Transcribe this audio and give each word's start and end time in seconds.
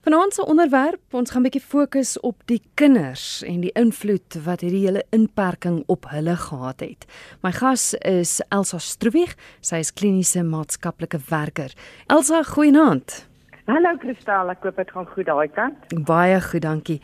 Vanaand 0.00 0.34
se 0.34 0.46
onderwerp, 0.46 1.00
ons 1.10 1.30
gaan 1.30 1.42
'n 1.42 1.42
bietjie 1.42 1.60
fokus 1.60 2.20
op 2.20 2.36
die 2.44 2.62
kinders 2.74 3.42
en 3.42 3.60
die 3.60 3.72
invloed 3.72 4.44
wat 4.44 4.60
hierdie 4.60 4.86
hele 4.86 5.04
inperking 5.10 5.82
op 5.86 6.06
hulle 6.08 6.36
gehad 6.36 6.80
het. 6.80 7.04
My 7.42 7.52
gas 7.52 7.94
is 7.94 8.40
Elsa 8.48 8.78
Stroebig, 8.78 9.36
sy 9.60 9.76
is 9.76 9.92
kliniese 9.92 10.42
maatskaplike 10.42 11.18
werker. 11.28 11.72
Elsa, 12.06 12.42
goeienaand. 12.42 13.28
Hallo 13.66 13.96
Kristal, 13.96 14.48
ek 14.48 14.62
hoop 14.62 14.76
dit 14.76 14.90
gaan 14.90 15.06
goed 15.06 15.26
daai 15.26 15.48
kant. 15.48 16.04
Baie 16.04 16.40
goed, 16.40 16.62
dankie. 16.62 17.00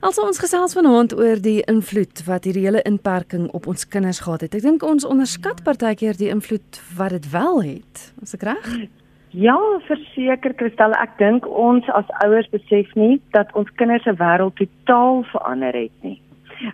Elsa, 0.00 0.22
ons 0.22 0.38
gesels 0.38 0.74
vanaand 0.74 1.14
oor 1.14 1.40
die 1.40 1.62
invloed 1.62 2.24
wat 2.24 2.44
hierdie 2.44 2.64
hele 2.64 2.82
inperking 2.82 3.50
op 3.50 3.66
ons 3.66 3.88
kinders 3.88 4.20
gehad 4.20 4.40
het. 4.40 4.54
Ek 4.54 4.62
dink 4.62 4.82
ons 4.82 5.04
onderskat 5.04 5.62
partykeer 5.62 6.16
die 6.16 6.28
invloed 6.28 6.80
wat 6.96 7.10
dit 7.10 7.30
wel 7.30 7.62
het. 7.62 8.12
Is 8.22 8.34
ek 8.34 8.42
reg? 8.42 8.90
Ja, 9.30 9.56
verseker 9.86 10.54
Kristal, 10.58 10.94
ek 10.98 11.12
dink 11.20 11.44
ons 11.46 11.86
as 11.94 12.08
ouers 12.24 12.48
besef 12.50 12.88
nie 12.98 13.20
dat 13.36 13.52
ons 13.54 13.68
kinders 13.78 14.02
se 14.02 14.16
wêreld 14.18 14.56
totaal 14.58 15.22
verander 15.30 15.76
het 15.78 16.06
nie. 16.06 16.16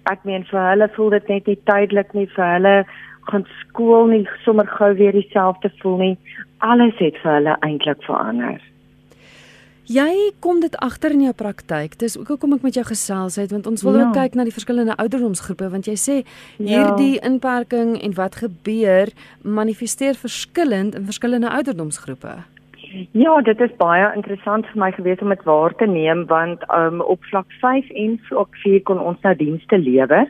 Ek 0.09 0.25
meen 0.25 0.47
vir 0.49 0.63
hulle 0.71 0.89
voel 0.95 1.13
dit 1.19 1.29
net 1.29 1.51
nie 1.51 1.59
tydelik 1.69 2.15
nie 2.17 2.25
vir 2.33 2.47
hulle 2.55 2.73
gaan 3.29 3.45
skool 3.61 4.09
nie 4.09 4.23
sommer 4.47 4.67
gou 4.79 4.89
weer 4.97 5.13
dieselfde 5.13 5.69
voel 5.83 5.99
nie. 6.01 6.17
Alles 6.65 6.97
het 7.03 7.21
vir 7.21 7.35
hulle 7.35 7.59
eintlik 7.67 8.01
verander. 8.09 8.57
Jy 9.87 10.33
kom 10.43 10.59
dit 10.59 10.75
agter 10.83 11.13
in 11.15 11.21
jou 11.29 11.33
praktyk. 11.39 11.93
Dis 12.01 12.17
ook 12.19 12.33
hoekom 12.33 12.57
ek 12.57 12.65
met 12.67 12.75
jou 12.75 12.83
gesels 12.89 13.37
het 13.39 13.53
want 13.55 13.69
ons 13.71 13.85
wil 13.87 13.95
ja. 13.95 14.03
ook 14.03 14.17
kyk 14.19 14.35
na 14.35 14.43
die 14.43 14.55
verskillende 14.55 14.97
ouderdomsgroepe 14.99 15.69
want 15.71 15.87
jy 15.87 15.95
sê 15.95 16.17
hierdie 16.59 17.13
ja. 17.15 17.23
inperking 17.29 17.95
en 18.03 18.17
wat 18.19 18.41
gebeur 18.43 19.13
manifesteer 19.47 20.19
verskillend 20.19 20.99
in 20.99 21.07
verskillende 21.07 21.53
ouderdomsgroepe. 21.55 22.35
Ja, 23.15 23.37
dit 23.47 23.61
is 23.61 23.77
baie 23.79 24.09
interessant 24.17 24.67
vir 24.73 24.81
my 24.83 24.89
gewees 24.97 25.23
om 25.23 25.31
dit 25.31 25.45
waar 25.47 25.75
te 25.79 25.87
neem 25.87 26.25
want 26.27 26.65
um, 26.75 26.99
op 27.07 27.23
vlak 27.31 27.47
5 27.63 27.93
en 27.95 28.17
vlak 28.27 28.59
4 28.65 28.83
kon 28.91 28.99
ons 28.99 29.21
nou 29.23 29.35
dienste 29.39 29.79
lewer 29.79 30.27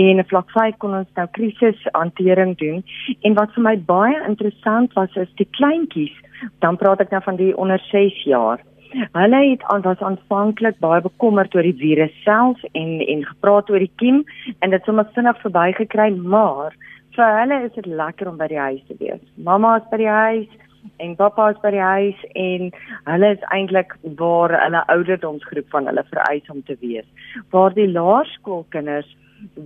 en 0.00 0.22
op 0.24 0.32
vlak 0.32 0.50
5 0.56 0.80
kon 0.82 0.96
ons 0.98 1.12
nou 1.14 1.28
krisishantering 1.38 2.56
doen 2.58 2.82
en 3.22 3.38
wat 3.38 3.54
vir 3.54 3.66
my 3.68 3.76
baie 3.78 4.18
interessant 4.26 4.98
was 4.98 5.14
is 5.14 5.30
die 5.38 5.46
kleintjies 5.54 6.18
dan 6.66 6.80
praat 6.82 7.04
ek 7.06 7.14
nou 7.14 7.22
van 7.22 7.38
die 7.38 7.52
onder 7.54 7.78
6 7.92 8.24
jaar 8.26 8.66
Hulle 8.92 9.50
het 9.50 9.62
aan 9.62 9.82
was 9.82 10.00
aanvanklik 10.00 10.78
baie 10.80 11.00
bekommerd 11.04 11.54
oor 11.54 11.66
die 11.66 11.76
virus 11.76 12.14
self 12.24 12.62
en 12.72 13.00
en 13.00 13.24
gepraat 13.26 13.70
oor 13.70 13.84
die 13.84 13.92
kiem 14.00 14.22
en 14.58 14.70
dit 14.70 14.84
sommer 14.84 15.08
vinnig 15.14 15.40
verbygekry, 15.42 16.08
maar 16.16 16.76
vir 17.16 17.36
hulle 17.40 17.60
is 17.66 17.74
dit 17.74 17.86
lekker 18.00 18.30
om 18.30 18.38
by 18.40 18.48
die 18.48 18.62
huis 18.62 18.82
te 18.88 18.96
wees. 19.02 19.20
Mamma 19.36 19.76
is 19.80 19.86
by 19.90 20.00
die 20.00 20.08
huis 20.08 20.48
en 21.04 21.14
pappa 21.18 21.50
is 21.52 21.60
by 21.62 21.72
die 21.74 21.84
huis 21.84 22.24
en 22.34 22.70
hulle 23.10 23.32
is 23.36 23.46
eintlik 23.54 23.94
waar 24.20 24.54
hulle 24.56 24.84
ouderdomsgroep 24.94 25.70
van 25.74 25.90
hulle 25.90 26.04
vereis 26.10 26.52
om 26.54 26.62
te 26.64 26.76
wees. 26.80 27.08
Waar 27.52 27.74
die 27.76 27.90
laerskoolkinders 27.92 29.10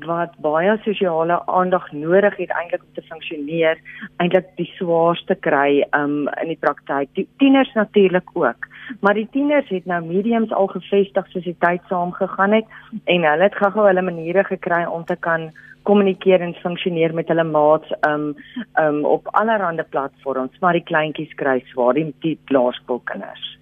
wat 0.04 0.34
baie 0.44 0.74
sosiale 0.84 1.38
aandag 1.48 1.86
nodig 1.92 2.36
het 2.36 2.50
eintlik 2.58 2.82
om 2.82 2.94
te 2.96 3.04
funksioneer, 3.08 3.78
eintlik 4.20 4.50
die 4.58 4.68
swaarste 4.76 5.36
kry 5.46 5.84
um, 5.96 6.28
in 6.42 6.52
die 6.52 6.60
praktyk. 6.60 7.12
Die 7.16 7.28
tieners 7.40 7.72
natuurlik 7.78 8.28
ook, 8.34 8.68
maar 9.00 9.14
die 9.14 9.28
tieners 9.30 9.68
het 9.68 9.86
nou 9.86 10.00
mediums 10.04 10.52
al 10.52 10.66
gevestig 10.66 11.28
soos 11.28 11.44
die 11.44 11.56
tyd 11.58 11.80
saamgegaan 11.88 12.52
het 12.52 12.66
en 13.04 13.24
hulle 13.28 13.42
het 13.42 13.54
gou-gou 13.54 13.86
hulle 13.86 14.02
maniere 14.02 14.44
gekry 14.44 14.84
om 14.84 15.04
te 15.04 15.16
kan 15.16 15.50
kommunikeer 15.82 16.40
en 16.40 16.54
funksioneer 16.54 17.14
met 17.14 17.28
hulle 17.28 17.44
maats 17.44 17.94
um 18.06 18.34
um 18.78 19.04
op 19.04 19.28
allerlei 19.32 19.82
platforms, 19.90 20.58
maar 20.60 20.72
die 20.72 20.84
kleintjies 20.84 21.34
kry 21.34 21.62
swaar, 21.72 21.94
die, 21.94 22.14
die 22.20 22.38
laerskoolkinders. 22.46 23.58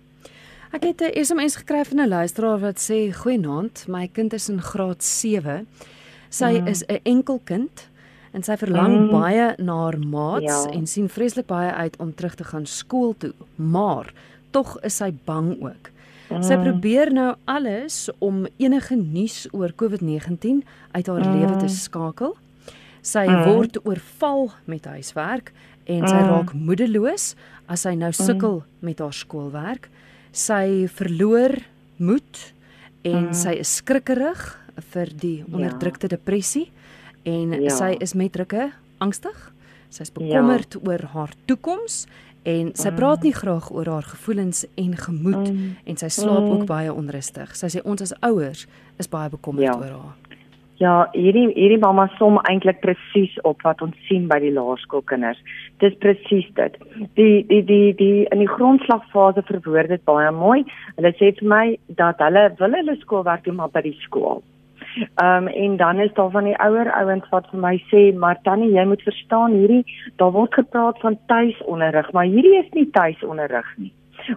Ek 0.72 0.84
het 0.84 1.00
'n 1.00 1.24
SMS 1.24 1.56
gekry 1.56 1.84
van 1.84 2.00
'n 2.00 2.08
luisteraar 2.08 2.58
wat 2.58 2.78
sê: 2.78 3.12
"Goeienaand, 3.12 3.88
my 3.88 4.08
kind 4.12 4.32
is 4.32 4.48
in 4.48 4.60
graad 4.60 5.02
7 5.02 5.66
Sy 6.30 6.60
mm. 6.60 6.66
is 6.70 6.84
'n 6.86 7.02
enkel 7.02 7.40
kind 7.44 7.88
en 8.30 8.42
sy 8.46 8.54
verlang 8.56 8.94
mm. 8.94 9.10
baie 9.10 9.46
na 9.58 9.76
haar 9.82 9.98
maats 9.98 10.46
ja. 10.64 10.70
en 10.70 10.86
sien 10.86 11.08
vreeslik 11.10 11.48
baie 11.50 11.72
uit 11.72 11.96
om 11.98 12.14
terug 12.14 12.34
te 12.38 12.44
gaan 12.44 12.66
skool 12.66 13.16
toe, 13.18 13.32
maar 13.56 14.12
tog 14.50 14.76
is 14.86 14.98
sy 15.00 15.10
bang 15.26 15.54
ook. 15.62 15.90
Mm. 16.30 16.44
Sy 16.46 16.56
probeer 16.62 17.10
nou 17.10 17.32
alles 17.50 18.04
om 18.22 18.44
enige 18.62 18.94
nuus 18.96 19.48
oor 19.56 19.74
COVID-19 19.74 20.62
uit 20.94 21.06
haar 21.10 21.24
mm. 21.24 21.32
lewe 21.38 21.56
te 21.58 21.70
skakel. 21.74 22.36
Sy 23.02 23.24
mm. 23.26 23.42
word 23.48 23.80
oorval 23.82 24.50
met 24.70 24.86
huiswerk 24.86 25.50
en 25.90 26.06
sy 26.06 26.14
mm. 26.20 26.28
raak 26.30 26.54
moedeloos 26.54 27.32
as 27.70 27.86
sy 27.86 27.96
nou 27.98 28.12
sukkel 28.14 28.60
mm. 28.60 28.86
met 28.86 29.02
haar 29.02 29.16
skoolwerk. 29.16 29.90
Sy 30.30 30.86
verloor 30.94 31.56
moed 31.98 32.44
en 33.02 33.30
mm. 33.30 33.36
sy 33.36 33.56
is 33.64 33.78
skrikkerig 33.80 34.44
vir 34.92 35.10
die 35.18 35.38
ja. 35.40 35.48
onderdrukte 35.50 36.06
ja. 36.06 36.14
depressie 36.14 36.68
en 37.28 37.56
ja. 37.58 37.74
sy 37.74 37.96
is 37.98 38.14
met 38.14 38.32
drukke 38.36 38.70
angstig. 39.02 39.48
Sy 39.90 40.06
is 40.06 40.14
bekommerd 40.14 40.76
ja. 40.78 40.84
oor 40.86 41.08
haar 41.16 41.34
toekoms 41.50 42.04
en 42.42 42.70
sy 42.74 42.88
mm. 42.88 42.96
praat 42.96 43.26
nie 43.26 43.34
graag 43.36 43.68
oor 43.72 43.88
haar 43.88 44.08
gevoelens 44.14 44.64
en 44.80 44.96
gemoed 44.96 45.50
mm. 45.52 45.76
en 45.84 46.00
sy 46.00 46.08
slaap 46.08 46.42
mm. 46.42 46.50
ook 46.54 46.66
baie 46.70 46.92
onrustig. 46.92 47.52
Sy 47.56 47.72
sê 47.74 47.84
ons 47.84 48.02
as 48.02 48.14
ouers 48.26 48.66
is 48.98 49.10
baie 49.10 49.30
bekommerd 49.32 49.68
ja. 49.68 49.76
oor 49.76 49.94
haar. 49.98 50.16
Ja, 50.80 50.92
hierdie 51.12 51.50
hierdie 51.52 51.76
mamma 51.80 52.06
som 52.16 52.38
eintlik 52.48 52.78
presies 52.80 53.34
op 53.44 53.60
wat 53.66 53.82
ons 53.84 53.96
sien 54.08 54.24
by 54.30 54.38
die 54.40 54.52
laerskoolkinders. 54.56 55.40
Dis 55.84 55.96
presies 56.00 56.46
dit. 56.56 56.78
Die 57.20 57.42
die 57.50 57.60
die 57.68 57.92
die 57.98 58.24
in 58.32 58.40
die 58.40 58.48
grondslagfase 58.48 59.44
verwoord 59.50 59.92
dit 59.92 60.04
baie 60.08 60.30
mooi. 60.32 60.62
Hulle 60.96 61.12
sê 61.18 61.34
vir 61.36 61.50
my 61.52 61.64
dat 62.00 62.24
hulle 62.24 62.46
wil 62.62 62.78
hulle 62.78 62.96
skoolwerk 63.02 63.44
doen 63.44 63.60
maar 63.60 63.74
by 63.74 63.84
die 63.90 63.98
skool. 64.06 64.40
Ehm 65.14 65.46
um, 65.46 65.46
en 65.46 65.76
dan 65.76 65.98
is 65.98 66.12
daar 66.14 66.30
van 66.30 66.44
die 66.44 66.58
ouer 66.58 66.92
ouens 66.92 67.28
wat 67.30 67.46
vir 67.50 67.60
my 67.60 67.76
sê, 67.92 68.14
"Maar 68.18 68.38
tannie, 68.42 68.72
jy 68.72 68.84
moet 68.84 69.02
verstaan 69.02 69.52
hierdie, 69.52 69.84
daar 70.16 70.32
word 70.32 70.54
gepraat 70.54 71.00
van 71.00 71.18
tuisonderrig, 71.26 72.12
maar 72.12 72.24
hierdie 72.24 72.58
is 72.58 72.70
nie 72.70 72.90
tuisonderrig 72.90 73.74
nie. 73.76 73.92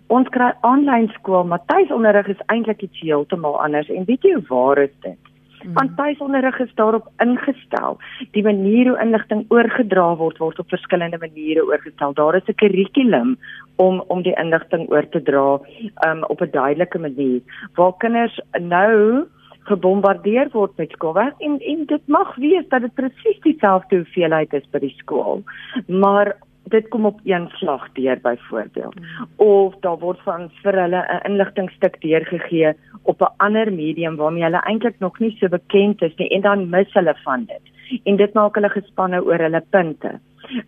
Ons 0.07 0.29
kry 0.29 0.51
aanlyn 0.61 1.07
skool, 1.07 1.43
maar 1.43 1.65
tuisonderrig 1.65 2.27
is 2.27 2.45
eintlik 2.45 2.81
iets 2.81 2.99
heeltemal 2.99 3.61
anders 3.61 3.89
en 3.89 4.05
weet 4.05 4.23
jy 4.23 4.37
waar 4.47 4.77
is 4.77 4.95
dit?" 5.01 5.17
Hmm. 5.63 5.73
Want 5.73 5.97
tuisonderrig 5.97 6.59
is 6.59 6.73
daarop 6.75 7.07
ingestel. 7.17 7.97
Die 8.31 8.43
manier 8.43 8.89
hoe 8.89 8.99
inligting 9.01 9.45
oorgedra 9.47 10.15
word 10.15 10.37
word 10.37 10.59
op 10.59 10.69
verskillende 10.69 11.17
maniere 11.17 11.63
oorgestel. 11.65 12.13
Daar 12.13 12.35
is 12.35 12.47
'n 12.47 12.55
kurrikulum 12.55 13.37
om 13.75 14.03
om 14.07 14.21
die 14.21 14.35
inligting 14.35 14.89
oor 14.89 15.09
te 15.09 15.21
dra 15.21 15.59
um, 16.07 16.23
op 16.23 16.41
'n 16.41 16.51
duidelike 16.51 16.99
manier. 16.99 17.41
Waar 17.75 17.93
kinders 17.97 18.39
nou 18.59 19.25
gebombardeer 19.63 20.49
word 20.51 20.77
met 20.77 20.91
skoolwerk 20.91 21.39
en 21.39 21.59
en 21.59 21.85
dit 21.85 22.07
mag 22.07 22.35
wees 22.35 22.65
dat 22.69 22.81
dit 22.81 22.93
presies 22.93 23.39
dieselfde 23.41 23.95
hoeveelheid 23.95 24.53
is 24.53 24.65
by 24.71 24.79
die 24.79 24.95
skool. 24.97 25.43
Maar 25.87 26.35
dit 26.71 26.87
kom 26.87 27.05
op 27.05 27.19
een 27.23 27.49
slag 27.59 27.91
deur 27.93 28.19
byvoorbeeld 28.21 28.95
of 29.35 29.75
daar 29.79 29.99
word 29.99 30.19
van 30.23 30.49
vir 30.61 30.79
hulle 30.81 31.01
'n 31.07 31.25
inligtingstuk 31.31 32.01
deurgegee 32.01 32.73
op 33.03 33.21
'n 33.21 33.33
ander 33.37 33.73
medium 33.73 34.15
waarmee 34.15 34.43
hulle 34.43 34.63
eintlik 34.63 34.99
nog 34.99 35.19
nie 35.19 35.35
so 35.39 35.47
bekend 35.47 36.01
is 36.01 36.15
nie 36.15 36.29
en 36.29 36.41
dan 36.41 36.69
mis 36.69 36.93
hulle 36.93 37.15
van 37.23 37.45
dit 37.45 37.73
en 38.03 38.19
dit 38.21 38.33
maak 38.37 38.55
hulle 38.59 38.69
gespanne 38.73 39.21
oor 39.23 39.41
hulle 39.47 39.63
punte. 39.75 40.19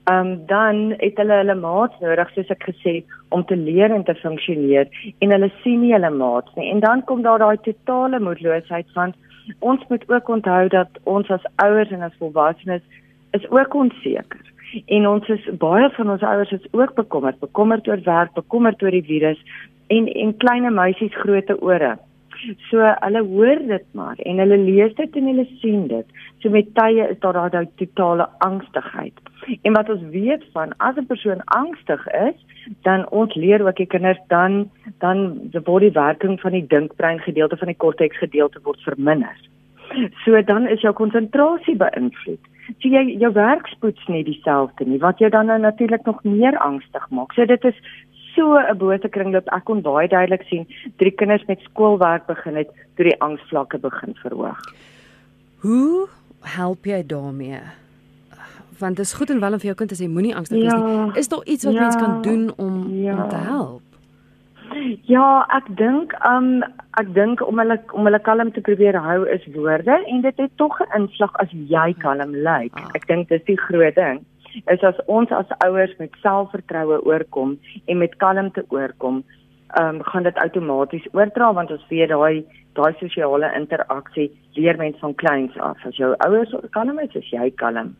Ehm 0.09 0.31
um, 0.31 0.45
dan 0.47 0.95
het 0.97 1.17
hulle 1.21 1.37
hulle 1.41 1.55
maats 1.59 1.99
nodig 1.99 2.31
soos 2.33 2.51
ek 2.53 2.63
gesê 2.69 2.95
om 3.35 3.43
te 3.45 3.57
leer 3.59 3.91
en 3.91 4.05
te 4.07 4.15
funksioneer 4.21 4.87
en 5.19 5.35
hulle 5.35 5.51
sien 5.63 5.81
nie 5.81 5.93
hulle 5.93 6.09
maats 6.09 6.55
nie. 6.55 6.69
En 6.71 6.79
dan 6.79 7.03
kom 7.03 7.21
daar 7.21 7.43
daai 7.43 7.57
totale 7.67 8.19
moedeloosheid 8.19 8.91
van 8.93 9.13
ons 9.59 9.83
moet 9.89 10.09
ook 10.09 10.29
onthou 10.37 10.67
dat 10.69 10.99
ons 11.03 11.29
as 11.29 11.45
ouers 11.55 11.91
en 11.91 12.01
as 12.01 12.17
volwassenes 12.19 12.81
is 13.37 13.49
ook 13.49 13.73
onseker. 13.73 14.41
En 14.85 15.07
ons 15.07 15.27
is 15.29 15.45
baie 15.59 15.89
van 15.97 16.09
ons 16.09 16.21
ouers 16.21 16.51
is 16.51 16.67
ook 16.71 16.95
bekommerd, 16.95 17.39
bekommerd 17.39 17.87
oor 17.87 18.01
werk, 18.03 18.33
bekommerd 18.33 18.83
oor 18.83 18.95
die 18.95 19.05
virus 19.11 19.39
en 19.87 20.07
en 20.07 20.37
klein 20.37 20.73
meisies 20.73 21.15
groote 21.21 21.59
ore. 21.61 21.95
So 22.69 22.83
hulle 23.01 23.21
hoor 23.23 23.59
dit 23.67 23.85
maar 23.91 24.17
en 24.17 24.41
hulle 24.43 24.57
lees 24.57 24.93
dit 24.95 25.15
en 25.15 25.29
hulle 25.31 25.45
sien 25.61 25.87
dit. 25.87 26.05
So 26.41 26.49
met 26.49 26.73
tye 26.77 27.07
is 27.09 27.19
daar 27.23 27.39
daai 27.49 27.67
totale 27.79 28.27
angstigheid. 28.45 29.13
En 29.61 29.73
wat 29.73 29.89
ons 29.89 30.03
weet 30.11 30.43
van 30.53 30.73
as 30.77 30.97
'n 30.97 31.05
persoon 31.05 31.43
angstig 31.45 32.07
is, 32.07 32.37
dan 32.81 33.09
ons 33.09 33.35
leer 33.35 33.65
ook 33.67 33.75
die 33.75 33.91
kinders 33.95 34.19
dan 34.27 34.69
dan 34.99 35.49
word 35.63 35.81
die 35.81 35.91
werking 35.91 36.39
van 36.39 36.51
die 36.51 36.67
dinkbrein 36.67 37.19
gedeelte 37.19 37.57
van 37.57 37.67
die 37.67 37.81
korteks 37.83 38.17
gedeelte 38.17 38.59
word 38.63 38.81
verminder. 38.81 39.37
So 40.23 40.41
dan 40.41 40.67
is 40.67 40.81
jou 40.81 40.93
konsentrasie 40.93 41.75
beïnvloed. 41.75 42.41
So 42.81 42.89
jy 42.89 43.17
jou 43.21 43.31
werkspoets 43.33 44.07
nie 44.07 44.23
dieselfde 44.23 44.85
nie 44.85 44.99
wat 44.99 45.19
jou 45.19 45.29
dan 45.29 45.45
nou 45.45 45.59
natuurlik 45.59 46.05
nog 46.05 46.23
meer 46.23 46.57
angstig 46.57 47.09
maak. 47.09 47.33
So 47.33 47.45
dit 47.45 47.63
is 47.63 47.75
so 48.35 48.57
'n 48.57 48.77
bose 48.77 49.09
kringloop. 49.09 49.47
Ek 49.53 49.63
kon 49.63 49.81
baie 49.81 50.07
duidelik 50.07 50.43
sien 50.49 50.67
drie 50.97 51.11
kinders 51.11 51.45
met 51.47 51.59
skoolwerk 51.59 52.25
begin 52.27 52.55
het 52.55 52.69
toe 52.95 53.05
die 53.05 53.19
angsvlakke 53.21 53.77
begin 53.77 54.15
verhoog. 54.15 54.61
Hoe 55.61 56.07
help 56.41 56.85
jy 56.85 57.03
daarmee? 57.05 57.61
Want 58.79 58.95
dit 58.95 59.05
is 59.05 59.13
goed 59.13 59.29
en 59.29 59.39
wel 59.39 59.53
om 59.53 59.59
vir 59.59 59.71
jou 59.71 59.75
kind 59.75 59.89
te 59.89 60.03
sê 60.03 60.07
moenie 60.09 60.35
angstig 60.35 60.59
wees 60.59 60.71
ja, 60.71 60.77
nie. 60.77 61.17
Is 61.19 61.27
daar 61.27 61.45
iets 61.45 61.63
wat 61.63 61.73
ja, 61.73 61.81
mens 61.81 61.95
kan 61.95 62.21
doen 62.21 62.53
om 62.57 62.93
ja. 62.93 63.23
om 63.23 63.29
te 63.29 63.35
help? 63.35 63.81
Ja, 65.07 65.45
ek 65.55 65.67
dink 65.77 66.13
um 66.27 66.63
ek 66.99 67.13
dink 67.15 67.41
om 67.47 67.59
hulle 67.59 67.77
om 67.93 68.07
hulle 68.07 68.19
kalm 68.19 68.51
te 68.51 68.61
probeer 68.61 68.97
hou 68.99 69.23
is 69.31 69.43
woorde 69.55 69.95
en 70.11 70.21
dit 70.21 70.37
het 70.37 70.51
tog 70.55 70.79
'n 70.79 71.01
invloed 71.01 71.35
as 71.43 71.51
jy 71.51 71.93
kalm 71.99 72.35
lyk. 72.35 72.75
Ah. 72.75 72.89
Ek 72.93 73.07
dink 73.07 73.29
dis 73.29 73.43
die 73.45 73.57
groot 73.57 73.95
ding. 73.95 74.25
Is 74.71 74.83
as 74.83 74.99
ons 75.05 75.31
as 75.31 75.51
ouers 75.65 75.95
met 75.99 76.13
selfvertroue 76.23 77.01
oorkom 77.05 77.57
en 77.85 77.97
met 77.97 78.15
kalmte 78.15 78.65
oorkom, 78.69 79.23
um 79.81 80.03
gaan 80.03 80.23
dit 80.23 80.37
outomaties 80.37 81.07
oordra 81.11 81.51
want 81.53 81.71
ons 81.71 81.87
weet 81.89 82.09
daai 82.09 82.45
daai 82.77 82.93
sosiale 82.99 83.49
interaksie 83.55 84.29
leer 84.55 84.77
mense 84.77 84.99
van 84.99 85.15
kleins 85.15 85.57
af. 85.59 85.79
As 85.87 85.97
jou 85.99 86.13
ouers 86.27 86.55
kalm 86.75 86.99
is, 86.99 87.15
is 87.15 87.31
jy 87.31 87.49
kalm. 87.61 87.95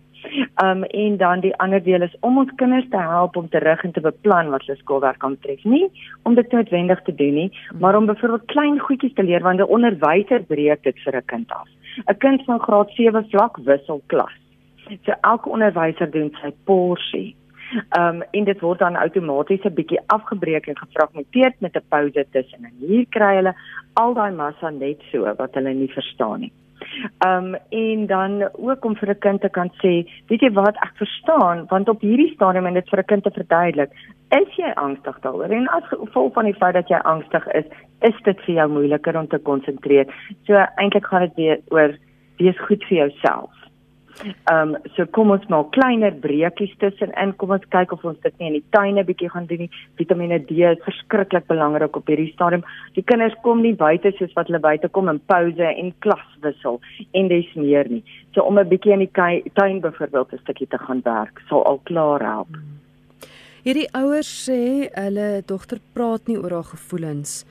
Um 0.64 0.84
en 0.84 1.18
dan 1.18 1.44
die 1.44 1.54
ander 1.64 1.84
deel 1.84 2.06
is 2.08 2.16
om 2.28 2.40
ons 2.44 2.54
kinders 2.62 2.88
te 2.92 3.02
help 3.02 3.36
om 3.36 3.50
terug 3.50 3.84
en 3.84 3.96
te 3.96 4.04
beplan 4.08 4.52
wat 4.54 4.66
hulle 4.66 4.80
skoolwerk 4.80 5.20
kan 5.24 5.38
tref. 5.44 5.64
Nie 5.64 5.90
om 6.24 6.36
dit 6.36 6.52
noodwendig 6.52 7.04
te 7.08 7.16
doen 7.16 7.36
nie, 7.42 7.52
maar 7.80 7.96
om 7.96 8.08
byvoorbeeld 8.12 8.52
klein 8.56 8.80
goedjies 8.80 9.14
te 9.14 9.24
leer 9.24 9.44
want 9.44 9.60
'n 9.60 9.74
onderwyser 9.78 10.44
breek 10.44 10.84
dit 10.84 10.98
vir 11.04 11.16
'n 11.18 11.26
kind 11.26 11.52
af. 11.52 11.68
'n 12.08 12.18
Kind 12.18 12.44
van 12.46 12.60
graad 12.60 12.90
7 12.92 13.26
vlak 13.30 13.58
wissel 13.58 14.02
klas. 14.08 14.45
So 15.06 15.14
elke 15.22 15.50
onderwyser 15.50 16.12
doen 16.12 16.32
sy 16.42 16.52
porsie. 16.66 17.36
Um 17.98 18.22
en 18.32 18.44
dit 18.46 18.60
word 18.62 18.80
dan 18.80 18.96
outomaties 18.96 19.64
'n 19.66 19.74
bietjie 19.74 20.00
afgebreek 20.08 20.68
en 20.68 20.78
gefragmenteer 20.78 21.54
met 21.60 21.76
'n 21.76 21.88
pouse 21.90 22.26
tussen. 22.32 22.66
En 22.66 22.74
hier 22.80 23.06
kry 23.10 23.36
hulle 23.36 23.56
al 23.94 24.14
daai 24.14 24.32
massa 24.32 24.70
net 24.70 25.02
so 25.12 25.34
wat 25.38 25.54
hulle 25.54 25.74
nie 25.74 25.92
verstaan 25.94 26.40
nie. 26.40 26.54
Um 27.28 27.56
en 27.70 28.06
dan 28.06 28.50
ook 28.54 28.86
om 28.86 28.96
vir 28.96 29.10
'n 29.10 29.20
kind 29.20 29.42
te 29.42 29.50
kan 29.50 29.70
sê, 29.82 30.06
weet 30.28 30.42
jy 30.42 30.52
wat 30.52 30.76
ek 30.76 30.94
verstaan, 30.96 31.66
want 31.70 31.90
op 31.90 32.02
hierdie 32.02 32.34
stadium 32.34 32.66
en 32.66 32.74
dit 32.74 32.90
vir 32.90 33.00
'n 33.00 33.06
kind 33.06 33.24
te 33.24 33.32
verduidelik, 33.32 33.92
is 34.32 34.56
jy 34.56 34.72
angstig 34.76 35.20
daaroor 35.20 35.52
en 35.52 35.68
as 35.68 35.84
gevolg 35.84 36.34
van 36.34 36.46
die 36.46 36.60
feit 36.62 36.74
dat 36.74 36.88
jy 36.88 36.98
angstig 36.98 37.48
is, 37.48 37.66
is 38.02 38.22
dit 38.24 38.42
vir 38.42 38.56
jou 38.56 38.70
moeiliker 38.70 39.18
om 39.18 39.28
te 39.28 39.40
konsentreer. 39.40 40.06
So 40.44 40.54
eintlik 40.54 41.06
gaan 41.06 41.22
dit 41.22 41.36
weer 41.36 41.60
oor 41.70 41.98
wees 42.38 42.60
goed 42.60 42.84
vir 42.84 42.98
jouself. 42.98 43.55
Ehm 44.24 44.76
um, 44.76 44.76
so 44.96 45.06
kom 45.12 45.32
ons 45.34 45.46
maak 45.52 45.74
kleiner 45.76 46.14
breekies 46.24 46.74
tussenin. 46.80 47.34
Kom 47.42 47.52
ons 47.56 47.66
kyk 47.74 47.92
of 47.92 48.06
ons 48.08 48.20
dit 48.24 48.38
nie 48.40 48.48
in 48.48 48.58
die 48.58 48.70
tuine 48.76 49.04
bietjie 49.08 49.30
gaan 49.34 49.48
doen 49.50 49.66
nie. 49.66 49.72
Vitamiene 50.00 50.40
D 50.40 50.62
is 50.70 50.84
verskriklik 50.86 51.48
belangrik 51.52 51.98
op 52.00 52.08
hierdie 52.08 52.32
stadium. 52.32 52.64
Die 52.96 53.04
kinders 53.04 53.36
kom 53.44 53.62
nie 53.66 53.74
buite 53.76 54.14
soos 54.18 54.34
wat 54.38 54.48
hulle 54.48 54.62
buite 54.64 54.90
kom 54.96 55.12
in 55.12 55.20
pouse 55.32 55.72
en 55.72 55.92
klaswissel 56.06 56.80
en 57.12 57.28
dis 57.34 57.52
meer 57.60 57.92
nie. 57.92 58.04
So 58.34 58.48
om 58.48 58.60
'n 58.60 58.70
bietjie 58.70 58.94
in 58.94 59.04
die 59.04 59.12
tuin 59.60 59.82
byvoorbeeld 59.82 60.34
'n 60.34 60.44
stukkie 60.44 60.68
te 60.68 60.78
gaan 60.78 61.02
werk 61.04 61.42
sal 61.50 61.64
al 61.66 61.80
klaar 61.84 62.24
help. 62.24 62.56
Hierdie 63.66 63.90
ouers 63.94 64.50
sê 64.50 64.90
hulle 64.94 65.42
dogter 65.46 65.80
praat 65.94 66.28
nie 66.28 66.38
oor 66.38 66.52
haar 66.52 66.64
gevoelens 66.64 67.46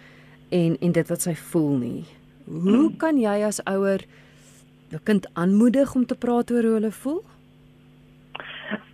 en 0.50 0.76
en 0.80 0.92
dit 0.92 1.08
wat 1.08 1.20
sy 1.20 1.34
voel 1.34 1.76
nie. 1.76 2.04
Hoe 2.46 2.96
kan 2.96 3.18
jy 3.18 3.42
as 3.42 3.60
ouer 3.66 4.00
jou 4.94 5.02
kind 5.10 5.26
aanmoedig 5.34 5.94
om 5.94 6.06
te 6.06 6.16
praat 6.24 6.50
oor 6.54 6.66
hoe 6.66 6.76
hulle 6.78 6.92
voel? 7.02 7.22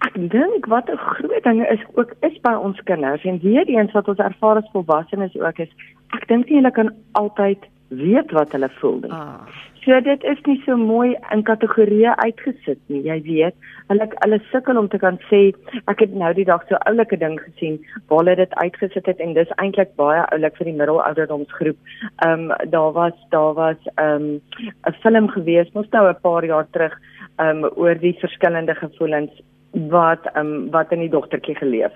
Ek 0.06 0.16
dink 0.32 0.66
wat 0.72 0.88
'n 0.90 0.96
groot 0.96 1.44
ding 1.44 1.60
is 1.66 1.82
ook 1.94 2.14
is 2.28 2.36
by 2.46 2.54
ons 2.54 2.80
kinders 2.84 3.24
en 3.24 3.40
weer 3.42 3.66
eens 3.68 3.92
wat 3.92 4.08
ons 4.08 4.18
ervaar 4.18 4.56
as 4.56 4.70
volwassenes 4.72 5.36
ook 5.36 5.58
is 5.58 5.72
ek 6.16 6.28
dink 6.28 6.48
nie 6.48 6.56
hulle 6.56 6.70
kan 6.70 6.90
altyd 7.12 7.58
weet 7.90 8.30
wat 8.30 8.52
hulle 8.52 8.70
voel 8.80 9.00
nie. 9.02 9.12
Ah. 9.12 9.46
So 9.80 9.96
dit 10.04 10.24
is 10.28 10.40
nie 10.44 10.58
so 10.66 10.76
mooi 10.76 11.14
in 11.32 11.42
kategorieë 11.48 12.12
uitgesit 12.20 12.80
nie. 12.92 13.00
Jy 13.06 13.16
weet, 13.24 13.54
hulle 13.88 14.06
hulle 14.12 14.38
sukkel 14.50 14.76
om 14.76 14.90
te 14.92 15.00
kan 15.00 15.16
sê 15.30 15.40
ek 15.88 16.04
het 16.04 16.12
nou 16.22 16.32
die 16.36 16.44
dag 16.44 16.66
so 16.68 16.76
oulike 16.90 17.16
ding 17.22 17.38
gesien 17.40 17.78
waar 18.10 18.20
hulle 18.20 18.36
dit 18.42 18.58
uitgesit 18.60 19.08
het 19.08 19.22
en 19.24 19.32
dis 19.38 19.54
eintlik 19.56 19.94
baie 20.00 20.20
oulik 20.36 20.60
vir 20.60 20.70
die 20.70 20.76
middelouderdomsgroep. 20.82 21.80
Ehm 22.26 22.50
um, 22.50 22.70
daar 22.74 22.92
was 22.98 23.16
daar 23.32 23.54
was 23.56 23.88
ehm 23.94 24.28
um, 24.28 24.68
'n 24.92 25.00
film 25.00 25.32
gewees 25.32 25.72
mos 25.72 25.88
nou 25.96 26.06
'n 26.10 26.20
paar 26.22 26.44
jaar 26.44 26.68
terug 26.70 26.94
ehm 27.38 27.64
um, 27.64 27.70
oor 27.76 27.94
die 27.94 28.16
verskillende 28.20 28.74
gevoelens 28.74 29.42
wat 29.72 30.26
ehm 30.34 30.46
um, 30.46 30.70
wat 30.70 30.92
in 30.92 31.00
die 31.00 31.14
dogtertjie 31.16 31.56
geleef. 31.56 31.92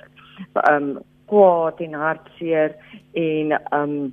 Ehm 0.54 0.74
um, 0.82 0.98
kwaad 1.26 1.80
en 1.80 1.94
hartseer 1.94 2.74
en 3.12 3.52
ehm 3.52 3.80
um, 3.82 4.12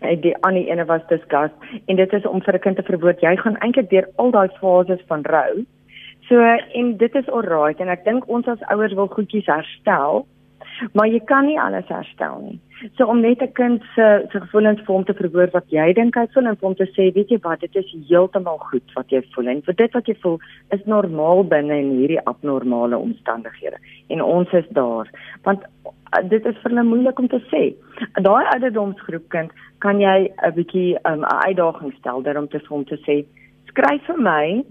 die 0.00 0.36
ander 0.46 0.66
ene 0.66 0.84
was 0.84 1.06
disgust. 1.08 1.54
En 1.86 1.96
dit 1.96 2.12
is 2.12 2.26
om 2.26 2.42
vir 2.42 2.54
'n 2.54 2.58
kind 2.58 2.76
te 2.76 2.82
verwoord 2.82 3.20
jy 3.20 3.36
gaan 3.36 3.56
eintlik 3.58 3.90
deur 3.90 4.08
al 4.16 4.30
daai 4.30 4.48
fases 4.60 5.02
van 5.06 5.22
rou. 5.22 5.64
So 6.28 6.40
en 6.72 6.96
dit 6.96 7.14
is 7.14 7.28
alright. 7.28 7.80
En 7.80 7.88
ek 7.88 8.04
dink 8.04 8.28
ons 8.28 8.46
as 8.46 8.62
ouers 8.68 8.92
wil 8.92 9.08
goedjies 9.08 9.46
herstel 9.46 10.26
maar 10.92 11.08
jy 11.08 11.20
kan 11.26 11.46
nie 11.46 11.58
alles 11.60 11.88
herstel 11.88 12.40
nie. 12.42 12.58
So 12.96 13.06
om 13.10 13.20
net 13.20 13.42
'n 13.42 13.52
kind 13.52 13.82
se 13.94 14.26
se 14.32 14.40
gevoelens 14.40 14.80
vir 14.80 14.94
hom 14.94 15.04
te 15.04 15.14
verwoord 15.14 15.52
wat 15.52 15.68
jy 15.68 15.92
dink 15.92 16.14
hy 16.14 16.26
voel 16.34 16.46
en 16.46 16.56
vir 16.56 16.68
hom 16.68 16.74
te 16.74 16.86
sê 16.96 17.12
weet 17.14 17.30
jy 17.30 17.38
wat 17.42 17.60
dit 17.60 17.76
is 17.76 17.94
heeltemal 18.08 18.58
goed 18.58 18.94
wat 18.94 19.10
jy 19.10 19.22
voel 19.34 19.48
en 19.48 19.62
vir 19.62 19.74
dit 19.74 19.92
wat 19.92 20.06
jy 20.06 20.14
voel 20.22 20.38
is 20.70 20.84
normaal 20.84 21.44
binne 21.44 21.78
in 21.78 21.90
hierdie 21.98 22.24
abnormale 22.24 22.98
omstandighede. 22.98 23.76
En 24.08 24.22
ons 24.22 24.52
is 24.52 24.68
daar. 24.70 25.10
Want 25.42 25.60
dit 26.28 26.46
is 26.46 26.56
vir 26.62 26.70
hulle 26.70 26.82
moeilik 26.82 27.18
om 27.18 27.28
te 27.28 27.40
sê. 27.50 27.74
Daai 28.22 28.44
ouderdomsgroep 28.54 29.28
kind 29.28 29.50
kan 29.78 30.00
jy 30.00 30.30
'n 30.42 30.54
bietjie 30.54 30.98
um, 31.04 31.20
'n 31.20 31.24
um, 31.24 31.24
uitdaging 31.24 31.92
stel 31.98 32.22
daarom 32.22 32.48
te 32.48 32.60
om 32.68 32.84
te 32.84 32.96
sê 33.06 33.24
skryf 33.66 34.02
vir 34.06 34.20
my 34.20 34.64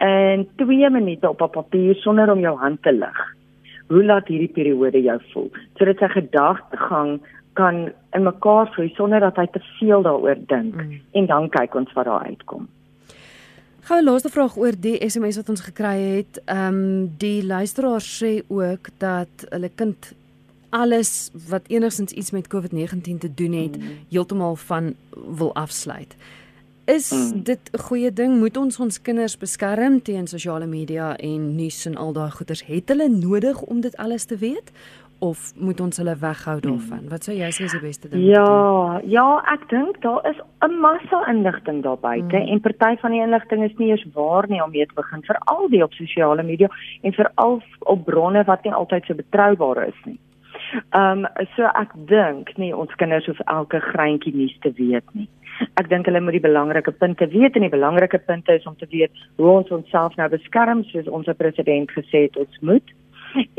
in 0.00 0.48
2 0.56 0.90
minute 0.90 1.28
op 1.28 1.40
'n 1.42 1.50
papier 1.50 1.94
sonder 1.94 2.30
om 2.30 2.40
jou 2.40 2.56
hand 2.56 2.82
te 2.82 2.92
lig. 2.92 3.35
Hoe 3.88 4.04
laat 4.04 4.28
hierdie 4.28 4.52
periode 4.52 5.02
jou 5.02 5.18
voel? 5.32 5.50
Sodat 5.78 6.00
sy 6.02 6.08
gedagtegang 6.14 7.20
kan 7.56 7.86
in 8.12 8.26
mekaar 8.26 8.68
vloei 8.74 8.88
sonder 8.96 9.22
dat 9.24 9.38
hy 9.40 9.46
te 9.52 9.62
veel 9.78 10.02
daaroor 10.04 10.40
dink 10.50 10.74
mm. 10.74 10.98
en 11.18 11.28
dan 11.30 11.48
kyk 11.54 11.74
ons 11.78 11.92
wat 11.96 12.08
daar 12.08 12.26
uitkom. 12.28 12.66
Gou 13.86 14.00
laaste 14.02 14.32
vraag 14.34 14.56
oor 14.58 14.74
die 14.82 14.96
SMS 15.06 15.38
wat 15.40 15.50
ons 15.54 15.64
gekry 15.68 15.96
het. 16.18 16.40
Ehm 16.44 16.78
um, 16.78 17.10
die 17.22 17.44
luisteraar 17.46 18.02
sê 18.02 18.40
ook 18.48 18.90
dat 18.98 19.46
hulle 19.50 19.70
kind 19.74 20.12
alles 20.74 21.30
wat 21.48 21.68
enigstens 21.70 22.12
iets 22.12 22.30
met 22.34 22.50
COVID-19 22.54 23.22
te 23.22 23.30
doen 23.34 23.52
het, 23.52 23.78
mm. 23.78 24.02
heeltemal 24.10 24.56
van 24.56 24.94
wil 25.38 25.54
afsluit. 25.54 26.16
Is 26.86 27.10
mm. 27.12 27.42
dit 27.42 27.70
'n 27.72 27.78
goeie 27.78 28.12
ding? 28.12 28.38
Moet 28.38 28.56
ons 28.56 28.80
ons 28.80 29.02
kinders 29.02 29.38
beskerm 29.38 30.02
teen 30.02 30.26
sosiale 30.26 30.66
media 30.66 31.16
en 31.16 31.54
nuus 31.54 31.86
en 31.86 31.96
al 31.96 32.12
daai 32.12 32.30
goeters? 32.30 32.66
Het 32.66 32.88
hulle 32.88 33.08
nodig 33.08 33.62
om 33.62 33.80
dit 33.80 33.96
alles 33.96 34.24
te 34.24 34.36
weet? 34.36 34.72
of 35.18 35.52
moet 35.56 35.80
ons 35.80 35.96
hulle 35.96 36.16
weghou 36.20 36.60
daarvan? 36.60 37.02
Mm. 37.02 37.08
Wat 37.08 37.24
sou 37.24 37.34
jy 37.36 37.48
sê 37.54 37.64
is 37.66 37.72
die 37.72 37.80
beste 37.80 38.08
ding? 38.08 38.24
Ja, 38.28 39.00
ja, 39.08 39.26
ek 39.52 39.68
dink 39.70 40.00
daar 40.02 40.20
is 40.28 40.36
'n 40.60 40.80
massa 40.80 41.24
inligting 41.30 41.82
daar 41.82 41.98
buite 41.98 42.36
mm. 42.36 42.48
en 42.52 42.60
party 42.60 42.96
van 43.00 43.10
die 43.10 43.22
inligting 43.22 43.64
is 43.64 43.76
nie 43.78 43.90
eens 43.90 44.06
waar 44.12 44.48
nie 44.48 44.62
om 44.62 44.70
mee 44.70 44.86
te 44.86 44.94
begin, 44.94 45.22
veral 45.22 45.68
die 45.68 45.82
op 45.82 45.92
sosiale 45.92 46.42
media 46.42 46.68
en 47.02 47.12
veral 47.12 47.62
op 47.78 48.04
bronne 48.04 48.44
wat 48.44 48.62
nie 48.64 48.72
altyd 48.72 49.04
so 49.04 49.14
betroubaar 49.14 49.88
is 49.88 50.00
nie. 50.04 50.18
Ehm 50.90 51.24
um, 51.24 51.26
so 51.56 51.62
ek 51.62 51.92
dink 51.94 52.56
nie 52.56 52.76
ons 52.76 52.94
kinders 52.94 53.26
hoef 53.26 53.40
elke 53.46 53.80
greintjie 53.80 54.34
nuus 54.34 54.56
te 54.60 54.72
weet 54.76 55.04
nie. 55.12 55.28
Ek 55.80 55.88
dink 55.88 56.06
hulle 56.06 56.20
moet 56.20 56.36
die 56.36 56.46
belangrike 56.48 56.92
punte 56.92 57.28
weet 57.32 57.56
en 57.56 57.66
die 57.66 57.72
belangrike 57.72 58.18
punte 58.18 58.52
is 58.52 58.66
om 58.66 58.76
te 58.76 58.88
weet 58.90 59.12
hoe 59.36 59.50
ons 59.58 59.70
onsself 59.70 60.16
nou 60.16 60.28
beskerm 60.32 60.84
soos 60.84 61.08
ons 61.08 61.28
president 61.38 61.90
gesê 61.90 62.26
het 62.28 62.36
ons 62.36 62.60
moet. 62.60 62.94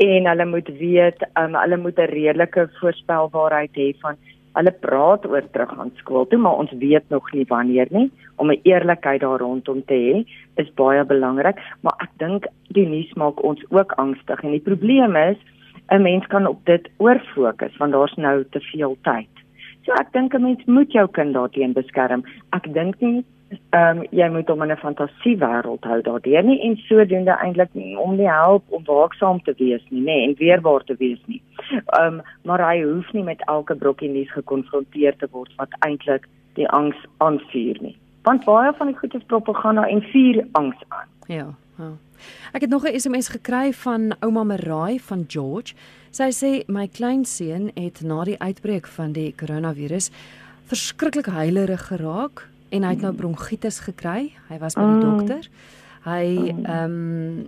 En 0.02 0.26
hulle 0.26 0.46
moet 0.46 0.68
weet, 0.80 1.22
um, 1.38 1.54
hulle 1.54 1.76
moet 1.76 1.98
'n 1.98 2.10
redelike 2.10 2.68
voorspelbaarheid 2.80 3.74
hê 3.76 3.92
van 4.02 4.16
hulle 4.58 4.72
praat 4.82 5.26
oor 5.26 5.44
teruggaan 5.52 5.92
skool 6.00 6.26
toe, 6.26 6.38
maar 6.38 6.58
ons 6.58 6.72
weet 6.80 7.08
nog 7.14 7.32
nie 7.32 7.44
wanneer 7.48 7.86
nie. 7.90 8.10
Om 8.36 8.50
'n 8.50 8.60
eerlikheid 8.62 9.20
daar 9.20 9.38
rondom 9.38 9.84
te 9.84 9.94
hê 9.94 10.26
is 10.56 10.74
baie 10.74 11.04
belangrik, 11.04 11.58
maar 11.82 11.94
ek 12.00 12.10
dink 12.18 12.46
die 12.68 12.86
nuus 12.86 13.12
maak 13.14 13.42
ons 13.42 13.62
ook 13.70 13.92
angstig 13.92 14.42
en 14.42 14.50
die 14.50 14.66
probleem 14.70 15.16
is 15.16 15.38
'n 15.90 16.02
mens 16.02 16.26
kan 16.26 16.46
op 16.46 16.64
dit 16.64 16.88
oorfokus 16.96 17.76
want 17.76 17.92
daar's 17.92 18.16
nou 18.16 18.44
te 18.50 18.60
veel 18.60 18.96
tyd. 19.02 19.32
So 19.88 19.96
ek 19.96 20.12
dink 20.12 20.34
'n 20.34 20.42
mens 20.42 20.64
moet 20.66 20.92
jou 20.92 21.06
kind 21.08 21.32
daarteen 21.32 21.72
beskerm. 21.72 22.22
Ek 22.52 22.66
dink 22.74 23.00
nie 23.00 23.24
ehm 23.72 23.98
um, 23.98 24.06
jy 24.12 24.26
moet 24.28 24.48
hom 24.48 24.62
in 24.62 24.72
'n 24.72 24.76
fantasiewêreld 24.76 25.84
hou 25.90 26.00
daardeur 26.02 26.42
nie 26.44 26.60
en 26.66 26.76
sodoende 26.76 27.36
eintlik 27.44 27.70
om 27.96 28.16
nie 28.16 28.28
help 28.28 28.64
om 28.68 28.84
waaksaam 28.84 29.40
te 29.42 29.54
wees 29.56 29.84
nie, 29.88 30.00
nê, 30.00 30.04
nee, 30.04 30.26
en 30.28 30.34
weerbaar 30.38 30.84
te 30.84 30.94
wees 30.98 31.22
nie. 31.26 31.40
Ehm 31.70 32.18
um, 32.18 32.20
maar 32.44 32.60
hy 32.70 32.82
hoef 32.82 33.12
nie 33.12 33.22
met 33.22 33.40
elke 33.46 33.74
brokkie 33.74 34.10
nuus 34.10 34.32
gekonfronteer 34.32 35.16
te 35.16 35.28
word 35.30 35.54
wat 35.56 35.72
eintlik 35.78 36.28
die 36.54 36.68
angs 36.68 37.00
aanvuur 37.16 37.76
nie. 37.80 37.96
Want 38.22 38.44
baie 38.44 38.72
van 38.72 38.86
die 38.86 38.96
goed 38.96 39.14
is 39.14 39.24
propaganda 39.26 39.88
en 39.88 40.02
vuur 40.02 40.46
angs 40.52 40.84
aan. 40.88 41.08
Ja, 41.26 41.48
ja. 41.78 41.92
Ek 42.52 42.60
het 42.60 42.70
nog 42.70 42.84
'n 42.84 43.00
SMS 43.00 43.28
gekry 43.28 43.72
van 43.72 44.12
ouma 44.20 44.44
Marai 44.44 45.00
van 45.00 45.24
George. 45.28 45.74
Sy 46.14 46.30
sê 46.34 46.52
my 46.68 46.86
kleinseun 46.88 47.70
het 47.76 48.02
na 48.02 48.24
die 48.28 48.38
uitbreek 48.40 48.86
van 48.96 49.12
die 49.16 49.32
koronavirus 49.38 50.10
verskriklik 50.68 51.30
huilerig 51.32 51.88
geraak 51.88 52.46
en 52.70 52.84
hy 52.84 52.94
het 52.94 53.04
nou 53.04 53.14
bronkietis 53.16 53.80
gekry. 53.86 54.32
Hy 54.48 54.58
was 54.60 54.76
by 54.76 54.84
die 54.84 54.96
mm. 54.98 55.04
dokter. 55.06 55.50
Hy 56.08 56.24
ehm 56.64 56.98
um, 56.98 57.46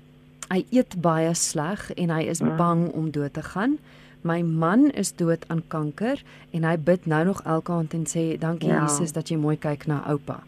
hy 0.50 0.64
eet 0.74 0.96
baie 0.98 1.30
sleg 1.38 1.92
en 1.94 2.10
hy 2.10 2.24
is 2.26 2.40
mm. 2.42 2.56
bang 2.58 2.80
om 2.98 3.12
dood 3.14 3.36
te 3.36 3.42
gaan 3.52 3.76
My 4.22 4.42
man 4.42 4.90
is 4.90 5.12
dood 5.16 5.44
aan 5.48 5.62
kanker 5.72 6.20
en 6.52 6.64
hy 6.68 6.74
bid 6.76 7.06
nou 7.08 7.22
nog 7.30 7.40
elke 7.48 7.72
aand 7.72 7.94
en 7.96 8.04
sê 8.08 8.24
dankie 8.40 8.68
ja. 8.68 8.82
Jesus 8.84 9.14
dat 9.16 9.32
jy 9.32 9.38
mooi 9.40 9.56
kyk 9.56 9.86
na 9.88 10.02
oupa. 10.12 10.42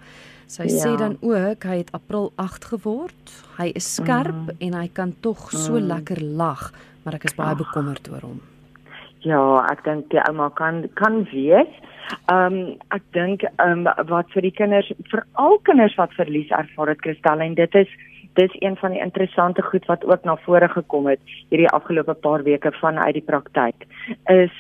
Sy 0.53 0.67
ja. 0.69 0.81
sê 0.83 0.91
dan 1.01 1.17
ook 1.25 1.65
hy 1.65 1.79
het 1.81 1.93
April 1.97 2.29
8 2.37 2.69
geword. 2.75 3.33
Hy 3.57 3.71
is 3.79 3.89
skerp 3.97 4.51
mm. 4.51 4.59
en 4.69 4.77
hy 4.77 4.89
kan 4.93 5.15
tog 5.25 5.49
so 5.55 5.79
mm. 5.79 5.87
lekker 5.89 6.21
lag, 6.21 6.69
maar 7.03 7.19
ek 7.19 7.25
is 7.31 7.39
baie 7.39 7.57
bekommerd 7.59 8.09
oor 8.13 8.27
hom. 8.29 8.41
Ja, 9.23 9.43
ek 9.71 9.85
dink 9.87 10.09
die 10.11 10.23
ouma 10.27 10.49
kan 10.59 10.85
kan 10.99 11.23
wees. 11.31 11.71
Ehm 12.31 12.55
um, 12.55 12.57
ek 12.95 13.05
dink 13.17 13.45
ehm 13.51 13.87
um, 13.87 14.09
wat 14.11 14.31
vir 14.35 14.49
die 14.49 14.57
kinders, 14.63 14.91
veral 15.13 15.61
kinders 15.69 15.95
wat 16.01 16.15
verlies 16.19 16.51
ervaar 16.51 16.95
het 16.95 17.05
Kristal 17.05 17.45
en 17.45 17.55
dit 17.59 17.75
is 17.85 17.93
dis 18.35 18.55
een 18.65 18.77
van 18.81 18.95
die 18.95 19.01
interessante 19.05 19.63
goed 19.63 19.87
wat 19.87 20.05
ook 20.05 20.25
na 20.25 20.37
vore 20.45 20.69
gekom 20.69 21.07
het 21.07 21.21
hierdie 21.51 21.69
afgelope 21.69 22.15
paar 22.15 22.43
weke 22.43 22.73
vanuit 22.81 23.15
die 23.19 23.27
praktyk 23.29 23.87
is 24.33 24.55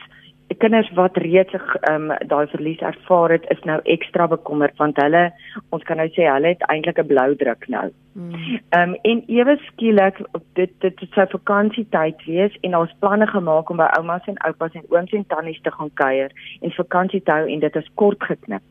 kinders 0.58 0.90
wat 0.98 1.16
reeds 1.16 1.54
ehm 1.54 2.10
um, 2.10 2.16
daai 2.28 2.46
verlies 2.50 2.80
ervaar 2.80 3.30
het 3.30 3.44
is 3.54 3.60
nou 3.68 3.78
ekstra 3.94 4.26
bekommerd 4.26 4.76
want 4.76 4.96
hulle 5.00 5.22
ons 5.70 5.82
kan 5.88 5.96
nou 5.96 6.08
sê 6.14 6.26
hulle 6.28 6.54
het 6.54 6.64
eintlik 6.68 6.98
'n 6.98 7.06
blou 7.06 7.34
druk 7.36 7.68
nou. 7.68 7.90
Hmm. 8.12 8.32
Ehm 8.70 8.90
um, 8.90 8.96
en 9.02 9.22
ewe 9.26 9.56
skielik 9.66 10.18
dit 10.54 10.72
dit 10.80 11.00
het 11.00 11.12
sy 11.14 11.26
vakansietyd 11.36 12.24
wees 12.26 12.56
en 12.60 12.76
ons 12.76 12.96
planne 12.98 13.26
gemaak 13.26 13.70
om 13.70 13.76
by 13.76 13.88
oumas 13.98 14.26
en 14.26 14.38
oupas 14.48 14.74
en 14.74 14.88
ooms 14.88 15.12
en 15.12 15.26
tannies 15.26 15.60
te 15.60 15.70
gaan 15.70 15.90
kuier 15.94 16.30
en 16.60 16.70
vakansie 16.70 17.22
te 17.22 17.32
hou 17.32 17.46
en 17.48 17.60
dit 17.60 17.76
is 17.76 17.90
kort 17.94 18.22
geknip. 18.22 18.62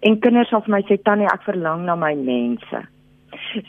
En 0.00 0.18
kinders 0.18 0.48
sal 0.48 0.62
vir 0.66 0.74
my 0.76 0.82
sê 0.82 1.02
tannie 1.02 1.32
ek 1.32 1.42
verlang 1.42 1.84
na 1.84 1.96
my 1.96 2.14
mense. 2.14 2.82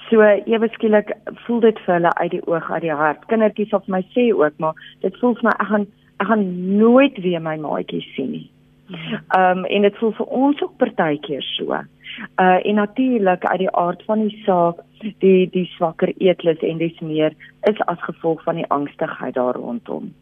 So 0.09 0.21
ewe 0.21 0.69
skielik 0.73 1.11
voel 1.45 1.59
dit 1.59 1.79
vir 1.85 1.93
hulle 1.93 2.13
uit 2.13 2.31
die 2.31 2.47
oog 2.47 2.71
uit 2.71 2.81
die 2.81 2.93
hart. 2.93 3.25
Kindertjies 3.25 3.69
sal 3.69 3.83
vir 3.85 3.95
my 3.97 4.03
sê 4.15 4.33
ook 4.33 4.59
maar 4.59 4.75
dit 5.01 5.17
voel 5.19 5.35
vir 5.35 5.49
my 5.49 5.55
ek 5.59 5.71
gaan 5.71 5.87
ek 6.17 6.27
gaan 6.27 6.77
nooit 6.77 7.17
weer 7.21 7.41
my 7.41 7.57
maatjies 7.61 8.07
sien 8.15 8.31
nie. 8.31 8.47
Ehm 8.87 9.57
um, 9.57 9.65
en 9.65 9.81
dit 9.81 9.97
voel 9.99 10.13
vir 10.19 10.25
ons 10.41 10.61
ook 10.61 10.77
partykeer 10.77 11.43
so. 11.43 11.73
Uh 11.73 12.59
en 12.69 12.75
natuurlik 12.75 13.45
uit 13.45 13.59
die 13.59 13.71
aard 13.71 14.03
van 14.03 14.27
die 14.27 14.41
saak, 14.45 14.79
die 15.19 15.49
die 15.51 15.65
swakker 15.75 16.13
eetlus 16.17 16.63
en 16.63 16.77
dis 16.77 16.99
meer 16.99 17.35
is 17.69 17.81
as 17.85 18.01
gevolg 18.09 18.43
van 18.43 18.55
die 18.55 18.69
angstigheid 18.69 19.33
daar 19.33 19.55
rondom. 19.55 20.13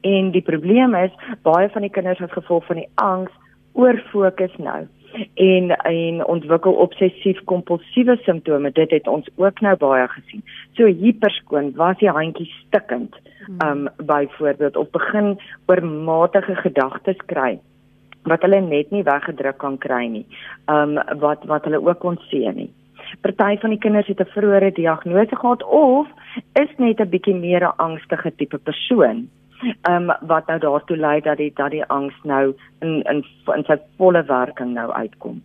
En 0.00 0.30
die 0.30 0.42
probleem 0.44 0.94
is 0.94 1.12
baie 1.42 1.68
van 1.68 1.82
die 1.82 1.90
kinders 1.90 2.20
as 2.20 2.32
gevolg 2.32 2.66
van 2.66 2.76
die 2.76 2.88
angs 2.94 3.32
oor 3.72 4.02
fokus 4.12 4.56
nou 4.58 4.86
en 5.34 5.70
en 5.76 6.26
ontwikkel 6.26 6.72
obsessief 6.72 7.40
kompulsiewe 7.44 8.16
simptome. 8.24 8.72
Dit 8.72 8.90
het 8.90 9.08
ons 9.08 9.28
ook 9.36 9.60
nou 9.60 9.76
baie 9.76 10.08
gesien. 10.08 10.44
So 10.78 10.86
hiperskoon 10.86 11.72
was 11.76 11.98
die 11.98 12.10
handjie 12.10 12.50
stikkend 12.66 13.16
um 13.64 13.88
byvoorbeeld 13.96 14.76
of 14.76 14.90
begin 14.90 15.38
oormatige 15.66 16.54
gedagtes 16.54 17.18
kry 17.26 17.58
wat 18.28 18.42
hulle 18.44 18.60
net 18.60 18.90
nie 18.90 19.02
weggedruk 19.02 19.58
kan 19.58 19.78
kry 19.78 20.04
nie 20.06 20.26
um 20.68 20.98
wat 21.22 21.44
wat 21.48 21.64
hulle 21.64 21.80
ook 21.80 21.98
kon 21.98 22.20
sien 22.28 22.54
nie. 22.56 22.70
Party 23.24 23.56
van 23.60 23.70
die 23.74 23.78
kinders 23.78 24.06
het 24.06 24.20
'n 24.20 24.32
vroeëre 24.34 24.72
diagnose 24.72 25.36
gehad 25.36 25.62
of 25.64 26.06
is 26.52 26.72
net 26.76 27.00
'n 27.00 27.08
bietjie 27.08 27.34
meer 27.34 27.64
'n 27.64 27.76
angstige 27.76 28.32
tipe 28.36 28.58
persoon 28.58 29.28
um, 29.88 30.10
wat 30.20 30.46
nou 30.46 30.58
daartoe 30.58 30.96
lei 30.96 31.20
dat 31.20 31.36
die 31.36 31.52
dat 31.56 31.70
die 31.70 31.84
angs 31.84 32.16
nou 32.22 32.54
in 32.80 33.02
in 33.02 33.24
in 33.56 33.64
sy 33.68 33.78
volle 33.96 34.24
werking 34.28 34.74
nou 34.74 34.90
uitkom. 34.92 35.42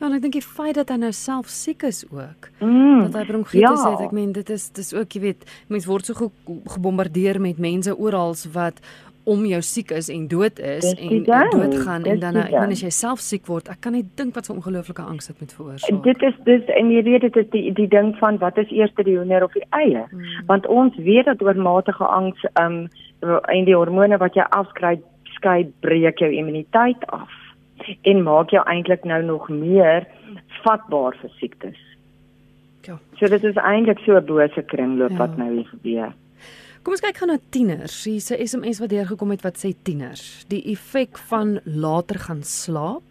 Ja, 0.00 0.06
en 0.06 0.14
ek 0.16 0.22
dink 0.24 0.38
die 0.38 0.44
feit 0.44 0.78
dat 0.78 0.88
hy 0.88 0.96
nou 0.96 1.12
self 1.12 1.50
siek 1.52 1.82
is 1.84 2.06
ook. 2.08 2.48
Mm, 2.62 3.10
dat 3.10 3.18
hy 3.20 3.24
bronkietes 3.28 3.82
ja. 3.84 3.90
het, 3.90 4.06
ek 4.06 4.14
meen 4.16 4.32
dit 4.32 4.48
is 4.50 4.70
dis 4.72 4.94
ook 4.96 5.12
jy 5.12 5.20
weet, 5.26 5.44
mense 5.68 5.90
word 5.90 6.08
so 6.08 6.16
ge 6.16 6.30
gebombardeer 6.72 7.40
met 7.40 7.60
mense 7.60 7.92
oral 7.92 8.32
wat 8.54 8.80
om 9.24 9.44
jou 9.46 9.60
siek 9.62 9.90
is 9.90 10.08
en 10.08 10.28
dood 10.28 10.58
is 10.58 10.86
en 10.94 11.24
dood 11.24 11.74
gaan 11.84 12.04
en 12.04 12.20
dan 12.20 12.36
ek 12.36 12.54
meen 12.54 12.72
as 12.72 12.82
jy 12.82 12.90
self 12.94 13.20
siek 13.20 13.46
word, 13.46 13.68
ek 13.68 13.80
kan 13.84 13.92
nie 13.92 14.04
dink 14.16 14.34
wat 14.34 14.46
so 14.46 14.54
'n 14.54 14.62
ongelooflike 14.62 15.02
angs 15.02 15.26
dit 15.26 15.40
met 15.40 15.52
veroorsaak. 15.52 16.02
Dit 16.04 16.22
is 16.22 16.34
dis 16.44 16.64
en 16.76 16.90
jy 16.90 17.02
weet 17.02 17.20
dit 17.20 17.36
is 17.36 17.50
die 17.50 17.72
die 17.72 17.88
ding 17.88 18.16
van 18.18 18.38
wat 18.38 18.58
is 18.58 18.70
eers 18.70 18.94
die 18.94 19.16
hoender 19.16 19.44
of 19.44 19.52
die 19.52 19.66
eie? 19.70 20.04
Hmm. 20.10 20.24
Want 20.46 20.66
ons 20.66 20.96
weet 20.96 21.24
dat 21.24 21.42
oormatige 21.42 22.04
angs 22.04 22.44
um 22.60 22.88
en 23.48 23.64
die 23.64 23.76
hormone 23.76 24.16
wat 24.18 24.34
jy 24.34 24.46
afskry 24.50 25.00
skei 25.36 25.72
breek 25.80 26.18
jou 26.18 26.30
immuniteit 26.32 27.04
af 27.06 27.28
en 28.02 28.22
maak 28.22 28.50
jou 28.50 28.62
eintlik 28.66 29.04
nou 29.04 29.22
nog 29.22 29.48
meer 29.48 30.06
vatbaar 30.64 31.16
vir 31.20 31.30
siektes. 31.38 31.78
Ja. 32.86 32.98
So 33.18 33.28
dit 33.28 33.44
is 33.44 33.56
eintlik 33.56 33.98
so 34.04 34.16
'n 34.16 34.24
bose 34.24 34.62
kringloop 34.62 35.10
ja. 35.10 35.16
wat 35.16 35.36
nou 35.36 35.50
hier 35.54 35.68
gebeur. 35.68 36.12
Kom 36.80 36.94
ons 36.96 37.02
kyk 37.04 37.18
gou 37.20 37.26
na 37.28 37.36
tieners. 37.52 37.94
Hier's 38.08 38.30
'n 38.32 38.40
SMS 38.40 38.78
wat 38.80 38.88
deurgekom 38.88 39.30
het 39.30 39.42
wat 39.42 39.58
sê 39.60 39.74
tieners, 39.84 40.46
die 40.48 40.62
effek 40.72 41.18
van 41.28 41.60
later 41.64 42.18
gaan 42.18 42.42
slaap, 42.42 43.02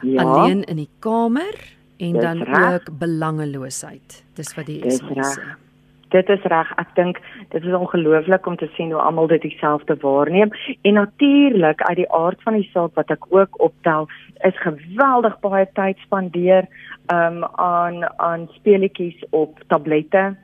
ja. 0.00 0.22
alleen 0.22 0.64
in 0.64 0.76
die 0.76 0.88
kamer 1.00 1.54
en 1.98 2.12
Dis 2.12 2.22
dan 2.22 2.42
recht. 2.42 2.88
ook 2.88 2.98
belangeloosheid. 2.98 4.24
Dis 4.34 4.54
wat 4.54 4.66
die 4.66 4.80
SMS 4.90 5.36
sê. 5.36 5.42
Dit 6.08 6.28
is 6.28 6.42
reg. 6.42 6.72
Ek 6.76 6.88
dink 6.94 7.20
dit 7.50 7.64
is 7.64 7.74
ongelooflik 7.74 8.46
om 8.46 8.56
te 8.56 8.68
sien 8.76 8.92
hoe 8.92 9.00
almal 9.00 9.26
dit 9.26 9.42
dieselfde 9.42 9.96
waarneem 10.00 10.50
en 10.82 10.94
natuurlik 10.94 11.82
uit 11.82 11.96
die 11.96 12.12
aard 12.12 12.42
van 12.42 12.54
die 12.54 12.68
saak 12.72 12.94
wat 12.94 13.10
ek 13.10 13.24
ook 13.30 13.60
optel 13.60 14.08
is 14.44 14.56
geweldig 14.60 15.40
baie 15.40 15.68
tyd 15.72 15.96
spandeer 15.98 16.68
um, 17.12 17.44
aan 17.56 18.04
aan 18.18 18.48
speletjies 18.58 19.24
op 19.30 19.60
tablette 19.68 20.36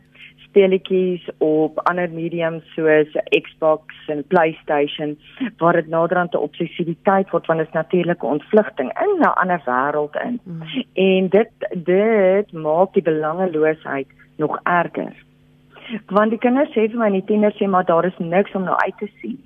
speletjies 0.49 1.29
op 1.39 1.79
ander 1.91 2.11
mediums 2.11 2.65
soos 2.75 3.17
Xbox 3.31 3.95
en 4.09 4.25
PlayStation 4.27 5.17
waar 5.59 5.73
dit 5.73 5.89
naderhand 5.89 6.35
'n 6.35 6.45
obsessiwiteit 6.49 7.31
word 7.31 7.47
want 7.47 7.59
dit 7.59 7.69
is 7.69 7.75
natuurlike 7.75 8.27
ontvlugting 8.27 8.91
in 9.07 9.21
'n 9.21 9.39
ander 9.43 9.63
wêreld 9.65 10.15
in. 10.25 10.41
Mm. 10.43 10.63
En 10.93 11.29
dit 11.29 11.51
dit 11.85 12.53
maak 12.53 12.93
die 12.93 13.03
belangeloosheid 13.03 14.09
nog 14.37 14.61
erger. 14.63 15.15
Want 16.07 16.31
die 16.31 16.39
kinders 16.39 16.71
sê 16.71 16.89
vir 16.91 16.99
my 16.99 17.11
die 17.11 17.25
tieners 17.25 17.57
sê 17.57 17.67
maar 17.67 17.85
daar 17.85 18.05
is 18.05 18.19
niks 18.19 18.55
om 18.55 18.65
nou 18.65 18.77
uit 18.77 18.99
te 18.99 19.09
sien. 19.21 19.39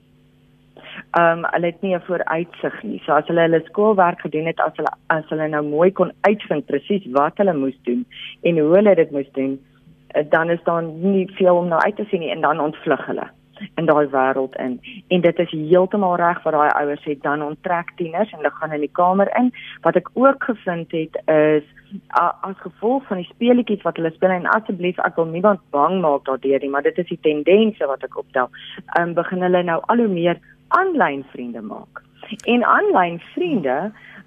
Ehm 1.11 1.39
um, 1.39 1.45
hulle 1.51 1.67
het 1.67 1.83
nie 1.83 1.95
'n 1.95 2.01
vooruitsig 2.01 2.83
nie. 2.83 3.03
So 3.05 3.13
as 3.13 3.27
hulle 3.27 3.41
hulle 3.41 3.63
skoolwerk 3.65 4.21
gedoen 4.21 4.47
het, 4.47 4.61
as 4.61 4.77
hulle 4.77 4.93
as 5.07 5.29
hulle 5.29 5.49
nou 5.49 5.65
mooi 5.65 5.93
kon 5.93 6.13
uitvind 6.21 6.67
presies 6.67 7.07
wat 7.11 7.37
hulle 7.37 7.55
moes 7.55 7.79
doen 7.83 8.07
en 8.43 8.59
hoe 8.59 8.75
hulle 8.75 8.95
dit 8.95 9.11
moes 9.11 9.31
doen, 9.33 9.61
dan 10.29 10.51
is 10.51 10.63
daar 10.65 10.83
nie 10.83 11.29
veel 11.35 11.57
om 11.57 11.69
na 11.69 11.79
uit 11.85 11.97
te 11.97 12.05
sien 12.11 12.21
nie 12.21 12.31
en 12.31 12.41
dan 12.41 12.61
ontvlug 12.61 13.07
hulle 13.07 13.29
in 13.75 13.87
daai 13.87 14.07
wêreld 14.11 14.57
in. 14.57 14.81
En 15.09 15.21
dit 15.21 15.39
is 15.39 15.51
heeltemal 15.51 16.17
reg 16.17 16.43
wat 16.43 16.57
daai 16.57 16.71
ouers 16.81 17.03
sê 17.07 17.17
dan 17.21 17.43
onttrek 17.43 17.93
tieners 17.97 18.33
en 18.33 18.41
hulle 18.43 18.55
gaan 18.59 18.75
in 18.77 18.85
die 18.87 18.95
kamer 19.01 19.31
in. 19.39 19.53
Wat 19.87 19.97
ek 19.97 20.11
ook 20.15 20.45
gevind 20.51 20.93
het 20.97 21.19
is 21.27 21.67
as 22.19 22.57
gevolg 22.65 23.05
van 23.07 23.21
die 23.21 23.29
speletjies 23.29 23.83
wat 23.87 23.99
hulle 24.01 24.13
speel 24.15 24.33
en 24.35 24.49
asseblief 24.55 25.01
ek 25.07 25.19
wil 25.21 25.29
niemand 25.29 25.61
bang 25.77 26.01
maak 26.01 26.25
daardeur 26.29 26.63
nie, 26.63 26.71
maar 26.73 26.87
dit 26.87 26.99
is 26.99 27.11
die 27.11 27.21
tendense 27.27 27.87
wat 27.87 28.05
ek 28.07 28.17
optel. 28.19 28.49
Ehm 28.97 29.11
um, 29.11 29.15
begin 29.19 29.45
hulle 29.45 29.63
nou 29.63 29.81
al 29.93 30.05
hoe 30.05 30.09
meer 30.09 30.41
aanlyn 30.79 31.25
vriende 31.35 31.61
maak. 31.61 32.03
En 32.49 32.65
aanlyn 32.65 33.21
vriende 33.35 33.77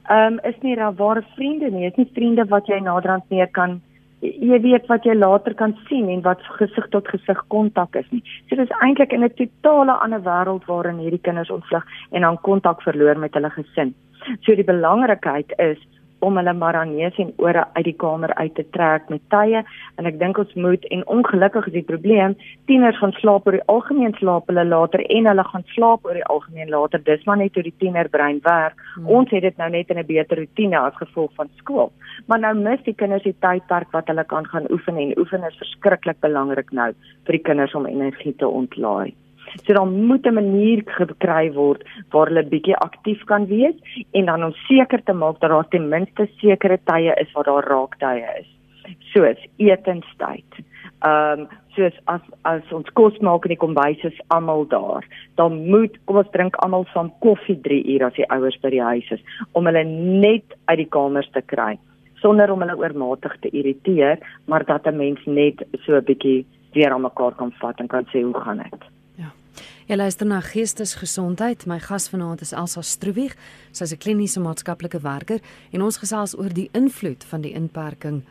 ehm 0.05 0.37
um, 0.37 0.39
is 0.43 0.61
nie 0.61 0.77
ware 0.77 1.25
vriende 1.35 1.71
nie, 1.71 1.87
is 1.89 1.97
nie 1.97 2.09
vriende 2.13 2.45
wat 2.53 2.67
jy 2.67 2.79
naderhand 2.79 3.29
meer 3.29 3.49
kan 3.51 3.81
jy 4.21 4.59
weet 4.61 4.87
wat 4.87 5.05
jy 5.05 5.13
later 5.13 5.53
kan 5.53 5.75
sien 5.89 6.09
en 6.09 6.21
wat 6.21 6.41
gesig 6.59 6.87
tot 6.89 7.07
gesig 7.07 7.41
kontak 7.47 7.95
is 7.95 8.07
nie. 8.11 8.23
So 8.49 8.55
dis 8.55 8.71
eintlik 8.81 9.13
in 9.13 9.23
'n 9.23 9.33
totale 9.35 9.97
ander 10.03 10.21
wêreld 10.21 10.65
waarin 10.65 10.99
hierdie 10.99 11.21
kinders 11.21 11.51
ontvlug 11.51 11.85
en 12.11 12.21
dan 12.21 12.41
kontak 12.41 12.81
verloor 12.81 13.17
met 13.17 13.33
hulle 13.33 13.49
gesin. 13.49 13.93
So 14.41 14.55
die 14.55 14.63
belangrikheid 14.63 15.53
is 15.57 15.79
om 16.19 16.37
hulle 16.37 16.53
neus 16.85 17.17
en 17.17 17.33
ore 17.37 17.65
uit 17.73 17.85
die 17.85 17.95
kamer 17.97 18.33
uit 18.33 18.55
te 18.55 18.65
trek 18.71 19.09
met 19.09 19.21
tye. 19.29 19.63
En 19.97 20.05
ek 20.05 20.19
dink 20.19 20.37
ons 20.37 20.53
moet 20.53 20.85
en 20.91 21.03
ongelukkig 21.07 21.67
is 21.67 21.73
die 21.73 21.83
probleem 21.83 22.35
tieners 22.65 22.97
gaan 22.97 23.13
slaap 23.19 23.47
oor 23.47 23.57
die 23.59 23.67
algemeen 23.67 24.15
slaap 24.19 24.47
hulle 24.47 24.65
later 24.65 25.03
en 25.09 25.25
hulle 25.25 25.43
gaan 25.43 25.65
slaap 25.73 26.05
oor 26.05 26.13
die 26.13 26.25
algemeen 26.25 26.69
later. 26.69 27.03
Dis 27.03 27.25
maar 27.25 27.37
net 27.37 27.55
hoe 27.55 27.63
die 27.63 27.75
tienerbrein 27.79 28.39
werk. 28.43 28.79
Hmm. 28.95 29.07
ons 29.07 29.29
het 29.31 29.41
dit 29.41 29.57
nou 29.57 29.69
net 29.69 29.89
in 29.89 29.99
'n 29.99 30.05
beter 30.05 30.37
rotine 30.37 30.79
as 30.79 30.95
gevolg 30.95 31.31
van 31.35 31.49
skool. 31.57 31.91
Maar 32.27 32.39
nou 32.39 32.53
mis 32.55 32.83
die 32.83 32.95
kinders 32.95 33.23
die 33.23 33.35
tydperk 33.39 33.91
wat 33.91 34.07
hulle 34.07 34.23
kan 34.23 34.45
gaan 34.45 34.71
oefen 34.71 34.97
en 34.97 35.17
oefen 35.17 35.43
is 35.43 35.57
verskriklik 35.57 36.19
belangrik 36.19 36.71
nou 36.71 36.93
vir 37.25 37.31
die 37.31 37.43
kinders 37.43 37.75
om 37.75 37.85
energie 37.85 38.35
te 38.35 38.47
ontlaai 38.47 39.13
So 39.63 39.73
dan 39.73 40.05
moet 40.07 40.25
'n 40.25 40.33
manier 40.33 40.81
gekry 40.85 41.53
word 41.53 41.83
waar 42.11 42.27
hulle 42.27 42.43
bietjie 42.43 42.75
aktief 42.75 43.23
kan 43.23 43.45
wees 43.45 43.75
en 44.11 44.25
dan 44.25 44.43
om 44.43 44.53
seker 44.67 45.03
te 45.03 45.13
maak 45.13 45.39
dat 45.39 45.49
daar 45.49 45.67
ten 45.69 45.89
minste 45.89 46.27
sekere 46.37 46.79
tye 46.83 47.13
is 47.23 47.31
waar 47.31 47.43
daar 47.43 47.67
raaktye 47.67 48.27
is. 48.39 48.49
Soos 49.13 49.39
etenstyd. 49.57 50.51
Ehm 50.99 51.39
um, 51.39 51.47
soos 51.75 51.93
as 52.05 52.21
as 52.41 52.71
ons 52.71 52.89
kos 52.93 53.17
maak 53.19 53.45
in 53.45 53.49
die 53.49 53.63
kombuis 53.65 54.03
is 54.03 54.21
almal 54.27 54.67
daar. 54.67 55.03
Dan 55.35 55.69
moet 55.69 55.97
kom 56.05 56.17
ons 56.17 56.31
drink 56.31 56.55
almal 56.55 56.85
saam 56.93 57.11
koffie 57.19 57.61
3 57.61 57.83
uur 57.93 58.05
as 58.05 58.13
die 58.13 58.29
ouers 58.29 58.59
by 58.61 58.69
die 58.69 58.81
huis 58.81 59.11
is 59.11 59.23
om 59.51 59.65
hulle 59.65 59.83
net 59.83 60.55
uit 60.65 60.77
die 60.77 60.89
kamers 60.89 61.29
te 61.31 61.41
kry 61.41 61.77
sonder 62.25 62.51
om 62.51 62.63
hulle 62.63 62.77
oormatig 62.79 63.37
te 63.41 63.51
irriteer, 63.53 64.17
maar 64.49 64.65
dat 64.65 64.87
'n 64.87 64.97
mens 64.97 65.21
net 65.25 65.57
so 65.83 65.95
'n 65.95 66.07
bietjie 66.09 66.45
weer 66.73 66.91
aan 66.91 67.01
mekaar 67.01 67.35
kan 67.35 67.51
vat 67.59 67.79
en 67.79 67.87
kan 67.87 68.05
sê 68.05 68.23
hoe 68.23 68.41
gaan 68.41 68.57
dit? 68.57 68.94
Jy 69.85 69.95
luister 69.99 70.25
na 70.25 70.39
Geestesgesondheid. 70.41 71.67
My 71.69 71.75
gas 71.77 72.07
vanaand 72.09 72.41
is 72.41 72.55
Elsa 72.57 72.81
Stroebig. 72.81 73.35
Sy 73.71 73.83
is 73.83 73.93
'n 73.93 73.97
kliniese 73.97 74.39
maatskaplike 74.39 74.99
werker 74.99 75.39
en 75.71 75.81
ons 75.81 75.97
gesels 75.97 76.33
oor 76.37 76.49
die 76.49 76.69
invloed 76.73 77.23
van 77.23 77.41
die 77.41 77.53
inperking 77.53 78.23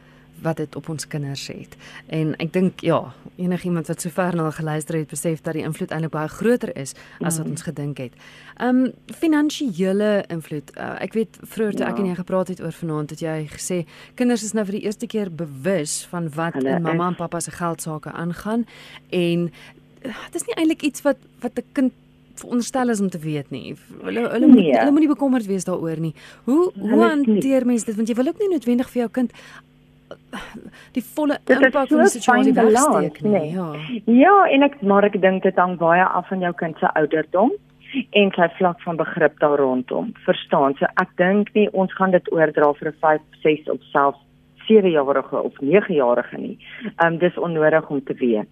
wat 0.42 0.56
dit 0.56 0.76
op 0.76 0.88
ons 0.88 1.06
kinders 1.06 1.46
het. 1.46 1.76
En 2.06 2.34
ek 2.36 2.52
dink 2.52 2.80
ja, 2.80 3.14
enigiemand 3.36 3.86
wat 3.86 4.00
sover 4.00 4.34
na 4.34 4.50
geluister 4.50 4.98
het, 4.98 5.08
besef 5.08 5.40
dat 5.40 5.54
die 5.54 5.62
invloed 5.62 5.90
eintlik 5.90 6.10
baie 6.10 6.28
groter 6.28 6.76
is 6.76 6.94
as 7.20 7.38
wat 7.38 7.46
mm. 7.46 7.50
ons 7.50 7.62
gedink 7.62 7.98
het. 7.98 8.12
Um 8.60 8.92
finansiële 9.06 10.24
invloed. 10.28 10.76
Uh, 10.76 10.96
ek 11.00 11.12
weet 11.12 11.38
vroeër 11.42 11.72
toe 11.72 11.86
ja. 11.86 11.92
ek 11.92 11.98
en 11.98 12.06
jy 12.06 12.14
gepraat 12.14 12.48
het 12.48 12.60
oor 12.60 12.72
vanaand 12.72 13.10
het 13.10 13.20
jy 13.20 13.46
gesê 13.46 13.86
kinders 14.14 14.42
is 14.42 14.52
nou 14.52 14.64
vir 14.64 14.80
die 14.80 14.84
eerste 14.86 15.06
keer 15.06 15.30
bewus 15.30 16.04
van 16.10 16.28
wat 16.34 16.54
in 16.54 16.82
mamma 16.82 17.08
en 17.08 17.14
pappa 17.14 17.40
se 17.40 17.50
geld 17.50 17.80
sake 17.80 18.10
aangaan 18.10 18.66
en 19.10 19.52
dit 20.04 20.40
is 20.40 20.46
nie 20.48 20.56
eintlik 20.60 20.82
iets 20.82 21.02
wat 21.02 21.20
wat 21.40 21.58
'n 21.58 21.68
kind 21.72 21.92
veronderstel 22.34 22.88
is 22.88 23.00
om 23.00 23.10
te 23.10 23.18
weet 23.18 23.50
nie. 23.50 23.76
Hulle 24.02 24.28
hulle 24.28 24.46
nee. 24.46 24.54
moet 24.54 24.78
hulle 24.78 24.90
moenie 24.90 25.12
bekommerd 25.12 25.46
wees 25.46 25.64
daaroor 25.64 26.00
nie. 26.00 26.14
Hoe 26.44 26.72
hoe 26.78 27.04
hanteer 27.04 27.66
mense 27.66 27.86
dit 27.86 27.96
want 27.96 28.08
jy 28.08 28.14
wil 28.14 28.32
ook 28.32 28.42
nie 28.42 28.50
noodwendig 28.50 28.90
vir 28.90 29.04
jou 29.04 29.10
kind 29.10 29.32
die 30.94 31.02
volle 31.14 31.38
impak 31.46 31.88
van 31.88 32.02
die 32.02 32.08
situasie 32.08 32.54
wegsteek 32.54 33.20
nie. 33.22 33.30
Nee. 33.30 33.52
Ja. 33.54 33.68
Ja, 34.04 34.34
en 34.50 34.66
ek 34.66 34.80
maar 34.82 35.06
ek 35.06 35.20
dink 35.22 35.42
dit 35.46 35.56
hang 35.56 35.78
baie 35.78 36.04
af 36.04 36.28
van 36.28 36.40
jou 36.40 36.52
kind 36.58 36.78
se 36.78 36.90
ouderdom 36.94 37.54
en 37.94 38.32
sy 38.34 38.48
vlak 38.58 38.80
van 38.82 38.96
begrip 38.98 39.38
daar 39.38 39.58
rondom. 39.58 40.12
Verstaan? 40.26 40.74
So 40.78 40.90
ek 41.02 41.14
dink 41.16 41.54
nie 41.54 41.68
ons 41.72 41.94
gaan 41.94 42.10
dit 42.10 42.32
oordra 42.32 42.72
vir 42.80 42.90
'n 42.90 42.98
5, 43.00 43.20
6 43.42 43.70
of 43.70 43.80
selfs 43.92 44.22
7-jarige 44.66 45.42
of 45.42 45.52
9-jarige 45.60 46.38
nie. 46.38 46.58
Ehm 46.96 47.12
um, 47.12 47.18
dis 47.18 47.38
onnodig 47.38 47.90
om 47.90 48.04
te 48.04 48.14
weet 48.14 48.50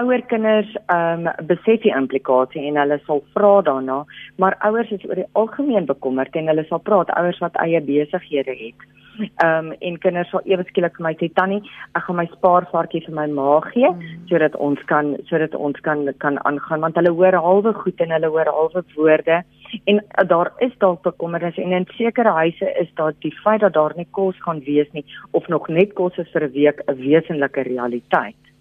ouer 0.00 0.22
kinders 0.30 0.70
ehm 0.86 1.26
um, 1.26 1.46
besef 1.48 1.82
die 1.84 1.94
implikasie 1.96 2.64
en 2.68 2.80
hulle 2.80 2.98
sal 3.06 3.22
vra 3.36 3.52
daarna, 3.68 4.02
maar 4.36 4.58
ouers 4.68 4.90
is 4.96 5.04
oor 5.08 5.20
die 5.20 5.30
algemeen 5.42 5.86
bekommerd 5.88 6.36
en 6.36 6.50
hulle 6.52 6.64
sal 6.68 6.82
praat 6.88 7.12
ouers 7.20 7.40
wat 7.44 7.56
eie 7.64 7.80
besighede 7.80 8.56
het. 8.64 8.84
Ehm 9.20 9.70
um, 9.70 9.72
en 9.88 9.98
kinders 10.04 10.30
sal 10.32 10.44
ewe 10.48 10.64
skielik 10.68 10.96
vir 10.98 11.06
my 11.06 11.14
sê 11.20 11.28
tannie, 11.38 11.60
ek 11.96 12.04
gaan 12.06 12.20
my 12.20 12.26
spaarvarkie 12.34 13.02
vir 13.06 13.16
my 13.16 13.26
ma 13.38 13.58
gee 13.68 13.88
mm. 13.88 14.28
sodat 14.30 14.56
ons 14.68 14.84
kan 14.92 15.16
sodat 15.30 15.56
ons 15.68 15.80
kan 15.88 16.06
kan 16.24 16.38
aangaan 16.48 16.84
want 16.84 17.00
hulle 17.00 17.12
hoor 17.18 17.36
halwe 17.48 17.74
goed 17.80 18.00
en 18.00 18.14
hulle 18.16 18.32
hoor 18.36 18.52
halwe 18.58 18.84
woorde 18.96 19.42
en 19.84 20.00
uh, 20.00 20.24
daar 20.28 20.52
is 20.68 20.72
dalk 20.84 21.02
bekommernis 21.08 21.60
en 21.64 21.76
in 21.80 21.88
sekere 21.96 22.32
huise 22.40 22.72
is 22.84 22.88
daar 23.00 23.12
die 23.24 23.34
feit 23.42 23.60
dat 23.60 23.76
daar 23.76 23.96
nie 23.96 24.08
kos 24.10 24.40
gaan 24.46 24.64
wees 24.68 24.88
nie 24.92 25.04
of 25.32 25.48
nog 25.48 25.68
net 25.68 25.92
kos 26.00 26.16
is 26.18 26.32
vir 26.32 26.48
'n 26.48 26.52
week 26.52 26.80
'n 26.88 26.96
wesenlike 26.96 27.68
realiteit. 27.68 28.51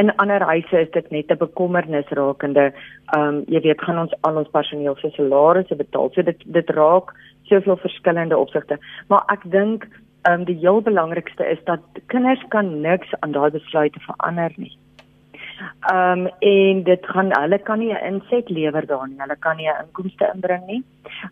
In 0.00 0.16
ander 0.16 0.42
huise 0.42 0.80
is 0.80 0.90
dit 0.90 1.10
net 1.10 1.30
'n 1.30 1.38
bekommernis 1.38 2.08
rakende, 2.08 2.72
ehm 3.16 3.28
um, 3.28 3.44
jy 3.46 3.60
weet, 3.60 3.80
gaan 3.80 3.98
ons 3.98 4.14
al 4.20 4.36
ons 4.36 4.50
personeel 4.50 4.96
se 4.96 5.10
salarisse 5.10 5.76
betaal. 5.76 6.10
So 6.14 6.22
dit 6.22 6.42
dit 6.46 6.70
raak 6.70 7.14
soveel 7.42 7.76
verskillende 7.76 8.36
opsigte. 8.38 8.78
Maar 9.08 9.22
ek 9.32 9.42
dink 9.50 9.88
ehm 10.22 10.40
um, 10.40 10.44
die 10.44 10.58
heel 10.58 10.80
belangrikste 10.80 11.44
is 11.50 11.58
dat 11.64 11.80
kinders 12.06 12.44
kan 12.48 12.80
niks 12.80 13.14
aan 13.20 13.32
daai 13.32 13.50
besluite 13.50 14.00
verander 14.00 14.52
nie. 14.56 14.78
Ehm 15.92 16.26
um, 16.26 16.30
en 16.38 16.82
dit 16.82 17.06
gaan 17.06 17.30
hulle 17.40 17.58
kan 17.58 17.78
nie 17.78 17.92
'n 17.92 18.04
inset 18.12 18.48
lewer 18.48 18.86
daar 18.86 19.08
nie. 19.08 19.20
Hulle 19.20 19.36
kan 19.36 19.56
nie 19.56 19.68
'n 19.68 19.84
inkomste 19.84 20.30
inbring 20.34 20.66
nie. 20.66 20.82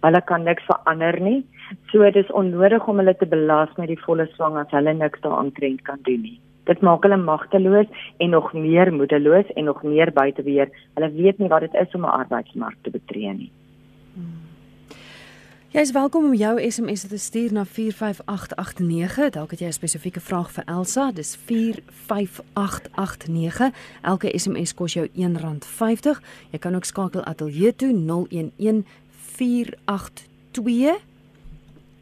Hulle 0.00 0.22
kan 0.22 0.42
niks 0.42 0.64
verander 0.70 1.20
nie. 1.20 1.46
So 1.90 2.02
dit 2.02 2.16
is 2.16 2.32
onnodig 2.32 2.88
om 2.88 2.96
hulle 2.96 3.16
te 3.16 3.26
belas 3.26 3.68
met 3.76 3.88
die 3.88 4.02
volle 4.06 4.26
swang 4.34 4.56
as 4.56 4.70
hulle 4.70 4.94
niks 4.94 5.20
daaraan 5.20 5.52
kan 5.82 5.98
doen 6.02 6.22
nie. 6.22 6.40
Dit 6.64 6.80
maak 6.80 7.02
hulle 7.02 7.16
magteloos 7.16 7.86
en 8.18 8.30
nog 8.30 8.52
meer 8.52 8.92
moedeloos 8.92 9.52
en 9.54 9.64
nog 9.64 9.82
meer 9.82 10.12
buite 10.12 10.42
weer. 10.42 10.68
Hulle 10.94 11.12
weet 11.12 11.38
nie 11.38 11.48
wat 11.48 11.60
dit 11.60 11.74
is 11.74 11.94
om 11.94 12.04
'n 12.04 12.18
arbeidsmark 12.20 12.76
te 12.82 12.90
betree 12.90 13.32
nie. 13.32 13.50
Hmm. 14.14 14.42
Jy 15.72 15.80
is 15.80 15.92
welkom 15.92 16.24
om 16.28 16.34
jou 16.36 16.70
SMS 16.70 17.06
te 17.08 17.16
stuur 17.16 17.52
na 17.52 17.64
45889. 17.64 19.30
Dalk 19.32 19.50
het 19.50 19.60
jy 19.60 19.66
'n 19.66 19.72
spesifieke 19.72 20.20
vraag 20.20 20.52
vir 20.52 20.64
Elsa. 20.66 21.12
Dis 21.12 21.36
45889. 21.36 23.70
Elke 24.02 24.38
SMS 24.38 24.74
kos 24.74 24.92
jou 24.92 25.06
R1.50. 25.06 26.22
Jy 26.50 26.58
kan 26.58 26.74
ook 26.74 26.84
skakel 26.84 27.24
ateljee 27.24 27.76
toe 27.76 27.92
011 27.92 28.82
482 29.08 31.00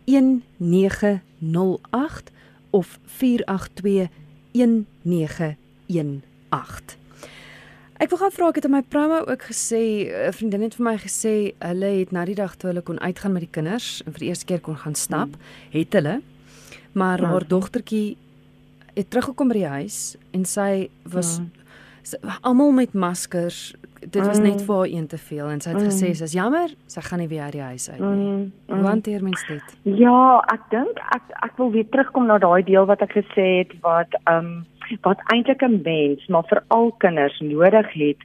1908 0.04 2.30
of 2.70 2.98
482 3.04 4.08
1918. 4.52 6.96
Ek 8.00 8.08
wil 8.08 8.18
gou 8.18 8.30
vra 8.32 8.48
ek 8.48 8.62
het 8.62 8.64
in 8.64 8.72
my 8.72 8.82
promo 8.82 9.26
ook 9.28 9.42
gesê 9.50 10.08
'n 10.08 10.32
vriendin 10.32 10.62
het 10.62 10.74
vir 10.74 10.84
my 10.84 10.96
gesê 10.96 11.52
hulle 11.60 11.90
het 12.00 12.12
na 12.12 12.24
die 12.24 12.34
dag 12.34 12.56
toe 12.56 12.70
hulle 12.70 12.82
kon 12.82 13.00
uitgaan 13.00 13.32
met 13.32 13.42
die 13.42 13.52
kinders 13.52 14.02
en 14.06 14.12
vir 14.12 14.20
die 14.20 14.28
eerste 14.28 14.46
keer 14.46 14.60
kon 14.60 14.76
gaan 14.76 14.94
stap, 14.94 15.28
hmm. 15.28 15.40
het 15.70 15.92
hulle 15.92 16.22
maar 16.92 17.20
ja. 17.20 17.26
haar 17.26 17.46
dogtertjie 17.46 18.16
het 18.94 19.10
teruggekom 19.10 19.48
by 19.48 19.54
die 19.54 19.66
huis 19.66 20.16
en 20.30 20.44
sy 20.44 20.88
was 21.04 21.36
ja. 21.36 21.59
Almal 22.40 22.72
met 22.72 22.92
maskers 22.92 23.74
dit 24.00 24.26
was 24.26 24.38
net 24.38 24.60
mm. 24.60 24.64
vir 24.64 24.76
haar 24.76 24.86
een 24.86 25.06
te 25.06 25.18
veel 25.18 25.48
en 25.48 25.60
sy 25.60 25.70
het 25.70 25.80
mm. 25.80 25.88
gesê 25.90 26.12
sy's 26.16 26.32
jammer, 26.32 26.72
sy 26.88 27.02
gaan 27.04 27.20
nie 27.20 27.28
weer 27.28 27.42
uit 27.42 27.52
die 27.52 27.62
huis 27.62 27.90
uit 27.90 28.00
nie. 28.00 28.08
Mm. 28.08 28.52
Mm. 28.66 28.78
Hoe 28.78 28.88
hanteer 28.88 29.22
mens 29.22 29.44
dit? 29.46 29.76
Ja, 29.82 30.40
ek 30.52 30.64
dink 30.72 31.00
ek 31.16 31.34
ek 31.44 31.56
wil 31.60 31.72
weer 31.74 31.88
terugkom 31.92 32.26
na 32.30 32.38
daai 32.40 32.62
deel 32.64 32.88
wat 32.88 33.04
ek 33.04 33.18
gesê 33.20 33.46
het 33.60 33.74
wat 33.84 34.16
ehm 34.24 34.52
um, 34.52 34.52
wat 35.06 35.20
eintlik 35.30 35.62
'n 35.62 35.82
mens, 35.84 36.26
maar 36.26 36.48
veral 36.50 36.90
kinders 36.98 37.38
nodig 37.40 37.92
het 37.92 38.24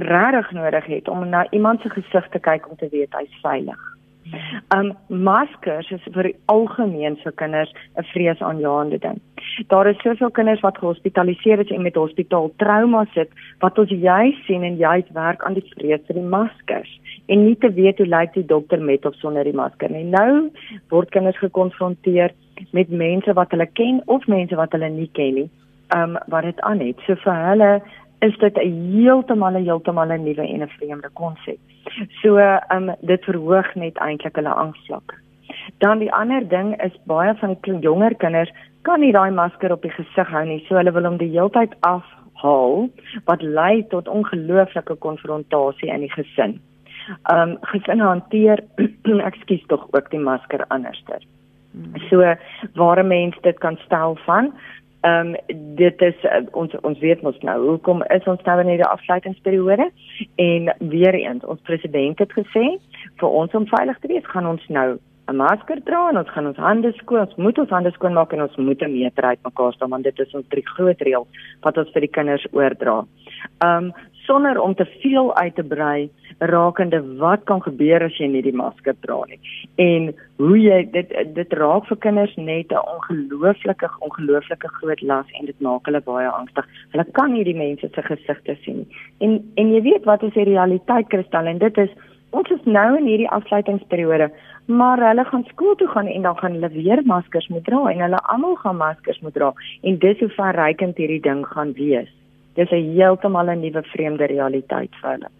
regtig 0.00 0.50
nodig 0.50 0.84
het 0.84 1.08
om 1.08 1.28
na 1.28 1.46
iemand 1.50 1.80
se 1.80 1.90
gesig 1.90 2.28
te 2.28 2.38
kyk 2.38 2.70
om 2.70 2.76
te 2.76 2.88
weet 2.90 3.12
hy's 3.12 3.40
veilig. 3.42 3.93
Um 4.74 4.92
maskers 5.08 5.90
is 5.92 6.04
vir 6.14 6.30
algemeen 6.48 7.16
vir 7.22 7.32
kinders 7.40 7.72
'n 7.98 8.04
vreesaanjaende 8.12 8.98
ding. 8.98 9.20
Daar 9.68 9.86
is 9.86 10.00
soveel 10.02 10.30
kinders 10.30 10.60
wat 10.60 10.78
gehospitaliseer 10.78 11.58
is 11.60 11.70
en 11.70 11.82
met 11.82 11.94
hospitaal 11.94 12.50
trauma 12.56 13.04
sit 13.14 13.30
wat 13.60 13.78
ons 13.78 13.90
juis 13.90 14.38
sien 14.46 14.62
en 14.62 14.76
juis 14.76 15.04
werk 15.12 15.44
aan 15.44 15.54
die 15.54 15.68
vrees 15.74 16.00
vir 16.06 16.14
die 16.14 16.28
maskers 16.36 17.00
en 17.28 17.44
nie 17.44 17.56
te 17.56 17.72
weet 17.72 17.98
hoe 17.98 18.06
lyk 18.06 18.32
die 18.34 18.46
dokter 18.46 18.80
met 18.80 19.06
of 19.06 19.14
sonder 19.14 19.44
die 19.44 19.52
masker 19.52 19.90
nie. 19.90 20.04
Nou 20.04 20.50
word 20.88 21.10
kinders 21.10 21.38
gekonfronteer 21.38 22.32
met 22.72 22.88
mense 22.88 23.32
wat 23.32 23.50
hulle 23.50 23.66
ken 23.66 24.02
of 24.06 24.26
mense 24.26 24.56
wat 24.56 24.72
hulle 24.72 24.88
nie 24.88 25.10
ken 25.12 25.34
nie. 25.34 25.50
Um 25.96 26.16
wat 26.26 26.42
dit 26.42 26.60
aan 26.60 26.80
het. 26.80 26.96
So 27.06 27.14
vir 27.14 27.34
hulle 27.34 27.82
is 28.26 28.36
dit 28.38 28.56
'n 28.58 28.74
heeltemal 28.96 29.54
'n 29.56 29.64
heeltemal 29.64 30.10
'n 30.12 30.24
nuwe 30.24 30.44
en 30.54 30.62
'n 30.62 30.76
vreemde 30.78 31.10
konsep. 31.12 31.58
So 32.22 32.36
ehm 32.36 32.88
um, 32.88 32.94
dit 33.00 33.24
verhoog 33.24 33.74
net 33.74 33.96
eintlik 33.98 34.36
hulle 34.36 34.54
angsvlak. 34.64 35.08
Dan 35.78 35.98
die 35.98 36.12
ander 36.12 36.48
ding 36.48 36.82
is 36.82 36.94
baie 37.04 37.34
van 37.34 37.56
die 37.60 37.78
jonger 37.78 38.14
kinders 38.14 38.52
kan 38.82 39.00
nie 39.00 39.12
daai 39.12 39.30
masker 39.30 39.72
op 39.72 39.82
die 39.82 39.90
gesig 39.90 40.28
hou 40.28 40.44
nie, 40.44 40.64
so 40.68 40.76
hulle 40.76 40.92
wil 40.92 41.04
hom 41.04 41.16
die 41.16 41.30
heeltyd 41.32 41.72
afhaal 41.80 42.88
wat 43.24 43.42
lei 43.42 43.86
tot 43.88 44.08
ongelooflike 44.08 44.94
konfrontasie 44.94 45.90
in 45.94 46.00
die 46.00 46.12
gesin. 46.12 46.60
Ehm 47.32 47.50
um, 47.50 47.56
gesin 47.72 48.00
hanteer 48.00 48.64
ekskuus 49.30 49.64
tog 49.66 49.88
ook 49.90 50.10
die 50.10 50.24
masker 50.30 50.64
anderster. 50.68 51.20
Hmm. 51.72 51.96
So 52.08 52.16
waar 52.74 52.98
'n 53.02 53.06
mens 53.06 53.36
dit 53.40 53.58
kan 53.58 53.76
stel 53.84 54.16
van 54.26 54.52
Ehm 55.04 55.34
um, 55.34 55.56
dit 55.76 56.02
is 56.02 56.22
uh, 56.24 56.38
ons 56.56 56.74
ons 56.80 56.98
weet 56.98 57.22
mos 57.22 57.40
nou 57.44 57.56
hoekom 57.62 58.02
is 58.14 58.28
ons 58.30 58.44
nou 58.46 58.54
in 58.62 58.70
hierdie 58.72 58.86
afsluitingsperiode 58.88 59.90
en 60.44 60.70
weer 60.92 61.18
eens 61.18 61.44
ons 61.44 61.60
president 61.68 62.22
het 62.22 62.32
gesê 62.32 62.62
vir 63.20 63.34
ons 63.40 63.58
om 63.58 63.66
veilig 63.68 63.98
te 64.00 64.08
wees 64.08 64.30
gaan 64.32 64.48
ons 64.52 64.64
nou 64.78 64.86
'n 65.28 65.36
masker 65.36 65.82
dra 65.84 66.08
en 66.08 66.22
ons 66.22 66.32
gaan 66.36 66.46
ons 66.46 66.62
hande 66.68 66.92
skoon 67.02 67.20
ons 67.26 67.36
moet 67.36 67.58
ons 67.58 67.76
hande 67.76 67.92
skoon 67.92 68.16
maak 68.16 68.32
en 68.32 68.46
ons 68.46 68.56
moet 68.56 68.82
'n 68.82 68.92
meter 68.92 69.24
uit 69.24 69.44
mekaar 69.44 69.72
staan 69.72 69.90
want 69.90 70.04
dit 70.04 70.20
is 70.20 70.34
ons 70.34 70.48
drie 70.48 70.66
groot 70.66 71.00
reël 71.00 71.26
wat 71.60 71.78
ons 71.78 71.92
vir 71.92 72.00
die 72.00 72.14
kinders 72.16 72.46
oordra. 72.52 73.04
Ehm 73.60 73.84
um, 73.84 73.92
sonder 74.26 74.60
om 74.60 74.74
te 74.74 74.86
veel 75.02 75.34
uit 75.36 75.54
te 75.54 75.62
brei 75.62 76.10
rakende 76.38 77.00
wat 77.18 77.44
kan 77.44 77.62
gebeur 77.62 78.02
as 78.02 78.16
jy 78.18 78.26
nie 78.26 78.42
die 78.42 78.56
masker 78.56 78.96
dra 79.06 79.20
nie 79.28 79.38
en 79.84 80.08
hoe 80.42 80.56
jy 80.58 80.80
dit 80.92 81.12
dit 81.36 81.52
raak 81.60 81.86
vir 81.90 81.98
kinders 82.06 82.36
net 82.36 82.72
'n 82.72 82.86
ongelooflike 82.94 83.90
ongelooflike 84.00 84.68
groot 84.78 85.02
las 85.02 85.26
en 85.38 85.46
dit 85.46 85.60
maak 85.60 85.86
hulle 85.86 86.00
baie 86.00 86.28
angstig. 86.28 86.66
Hulle 86.92 87.04
kan 87.12 87.32
nie 87.32 87.44
die 87.44 87.54
mense 87.54 87.88
se 87.94 88.02
gesigte 88.02 88.56
sien 88.64 88.76
nie. 88.76 88.88
En 89.20 89.30
en 89.56 89.72
jy 89.74 89.82
weet 89.82 90.04
wat 90.04 90.22
is 90.22 90.34
die 90.34 90.50
realiteit 90.50 91.08
kristal 91.08 91.46
en 91.46 91.58
dit 91.58 91.78
is 91.78 91.90
ons 92.30 92.50
is 92.50 92.64
nou 92.64 92.96
in 92.96 93.06
hierdie 93.06 93.30
afsluitingsperiode 93.30 94.30
maar 94.66 94.98
hulle 95.08 95.24
gaan 95.24 95.44
skool 95.52 95.74
toe 95.74 95.88
gaan 95.88 96.06
en 96.06 96.22
dan 96.22 96.36
gaan 96.38 96.52
hulle 96.52 96.68
weer 96.68 97.02
maskers 97.04 97.48
moet 97.48 97.64
dra 97.64 97.90
en 97.90 98.00
hulle 98.00 98.20
almal 98.34 98.56
gaan 98.56 98.76
maskers 98.76 99.20
moet 99.20 99.34
dra 99.34 99.52
en 99.82 99.98
dis 99.98 100.18
hoe 100.18 100.28
verrykend 100.28 100.96
hierdie 100.96 101.20
ding 101.20 101.46
gaan 101.46 101.72
wees. 101.72 102.10
Dis 102.54 102.70
'n 102.70 102.94
heeltemal 102.96 103.50
'n 103.50 103.60
nuwe 103.60 103.82
vreemde 103.82 104.26
realiteit 104.26 104.90
vir 105.00 105.10
hulle. 105.10 105.30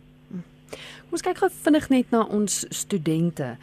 Ons 1.13 1.23
kyk 1.23 1.39
gou 1.39 1.51
vinnig 1.65 1.89
net 1.91 2.11
na 2.11 2.25
ons 2.27 2.67
studente. 2.75 3.57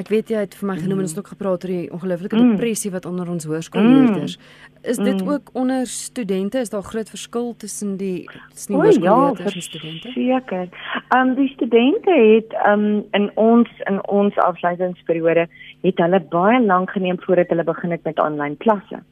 Ek 0.00 0.08
weet 0.08 0.30
jy 0.32 0.40
het 0.46 0.54
vir 0.56 0.68
my 0.70 0.76
genoem 0.80 1.02
en 1.02 1.04
ons 1.04 1.12
het 1.12 1.20
ook 1.20 1.32
gepraat 1.34 1.64
oor 1.66 1.72
die 1.72 1.90
ongelooflike 1.92 2.36
mm. 2.36 2.52
depressie 2.54 2.90
wat 2.94 3.04
onder 3.04 3.28
ons 3.28 3.44
hoërskoolleerders. 3.44 4.38
Mm. 4.38 4.70
Is 4.92 4.96
dit 4.96 5.20
mm. 5.20 5.28
ook 5.28 5.50
onder 5.52 5.86
studente? 5.86 6.62
Is 6.62 6.72
daar 6.72 6.82
groot 6.82 7.10
verskil 7.12 7.52
tussen 7.56 7.96
die 8.00 8.24
tussen 8.54 8.72
die 8.72 8.80
hoërskoolleerders 8.80 9.52
ja, 9.52 9.60
en 9.60 9.66
studente? 9.66 10.14
Seker. 10.14 10.68
Ehm 11.10 11.28
um, 11.28 11.34
die 11.36 11.48
studente 11.52 12.14
het 12.16 12.56
ehm 12.62 12.86
um, 12.86 13.04
in 13.18 13.30
ons 13.34 13.68
in 13.90 14.00
ons 14.08 14.38
afleidingsperiode 14.46 15.48
het 15.82 16.04
hulle 16.06 16.20
baie 16.32 16.62
lank 16.64 16.90
geneem 16.90 17.20
voordat 17.20 17.52
hulle 17.52 17.64
begin 17.64 17.90
het 17.90 18.04
met 18.08 18.18
aanlyn 18.18 18.56
klasse. 18.56 19.02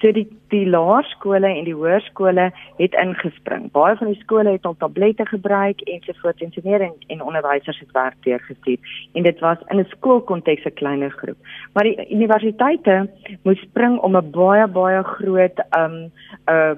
So 0.00 0.12
die 0.12 0.26
die 0.48 0.64
laerskole 0.64 1.48
en 1.48 1.66
die 1.66 1.74
hoërskole 1.76 2.48
het 2.78 2.94
ingespring. 2.96 3.66
Baie 3.74 3.96
van 4.00 4.12
die 4.12 4.20
skole 4.22 4.54
het 4.54 4.66
al 4.66 4.76
tablette 4.80 5.26
gebruik 5.28 5.82
en 5.92 6.00
so 6.04 6.16
voort 6.22 6.40
en 6.42 6.52
so 6.54 6.64
meer 6.64 6.84
en, 6.86 6.94
en 7.12 7.22
onderwysers 7.22 7.80
het 7.82 7.92
werk 7.92 8.16
deurgestuur. 8.24 8.78
En 9.12 9.26
dit 9.26 9.40
was 9.44 9.58
in 9.68 9.80
'n 9.80 9.90
skoolkonteks 9.90 10.64
'n 10.64 10.74
kleiner 10.74 11.10
groep. 11.10 11.36
Maar 11.72 11.84
die 11.84 12.10
universiteite 12.10 13.10
moes 13.42 13.60
spring 13.60 13.98
om 13.98 14.16
'n 14.16 14.30
baie 14.30 14.66
baie 14.66 15.02
groot 15.02 15.58
um 15.78 16.10
uh 16.46 16.72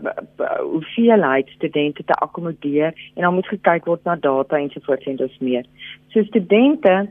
hoeveelheid 0.60 1.48
studente 1.48 2.04
te 2.04 2.14
akkommodeer 2.14 2.92
en 3.14 3.22
dan 3.22 3.34
moet 3.34 3.46
gekyk 3.46 3.84
word 3.84 4.04
na 4.04 4.16
data 4.16 4.56
en 4.56 4.70
so 4.70 4.80
voort 4.82 5.06
en 5.06 5.16
dus 5.16 5.38
meer. 5.38 5.64
So 6.08 6.22
studente 6.22 7.08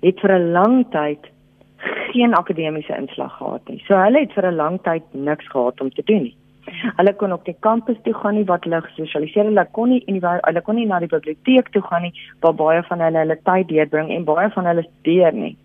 het 0.00 0.20
vir 0.20 0.32
'n 0.38 0.50
lang 0.52 0.86
tyd 0.90 1.26
geen 2.12 2.34
akademiese 2.34 2.96
inslag 2.96 3.36
gehad 3.36 3.68
nie. 3.68 3.82
So 3.86 3.96
hulle 3.96 4.20
het 4.24 4.32
vir 4.32 4.46
'n 4.46 4.56
lang 4.56 4.82
tyd 4.82 5.02
niks 5.12 5.48
gehad 5.48 5.80
om 5.80 5.90
te 5.90 6.02
doen 6.04 6.22
nie. 6.22 6.36
Hulle 6.96 7.14
kon 7.16 7.32
op 7.32 7.44
die 7.44 7.56
kampus 7.60 7.96
toe 8.02 8.14
gaan 8.14 8.34
nie 8.34 8.44
wat 8.44 8.64
hulle 8.64 8.80
gesosialiseer 8.80 9.44
hulle 9.44 9.66
kon 9.72 9.88
nie 9.88 10.02
en 10.06 10.20
hulle 10.22 10.62
kon 10.64 10.74
nie 10.74 10.86
na 10.86 10.98
die 10.98 11.12
biblioteek 11.12 11.70
toe 11.72 11.82
gaan 11.82 12.02
nie 12.02 12.14
waar 12.40 12.54
baie 12.54 12.82
van 12.82 13.00
hulle 13.00 13.18
hulle 13.18 13.38
tyd 13.50 13.68
deurbring 13.68 14.10
en 14.10 14.24
baie 14.24 14.50
van 14.50 14.66
hulle 14.66 14.82
studeer 14.82 15.32
nie. 15.32 15.56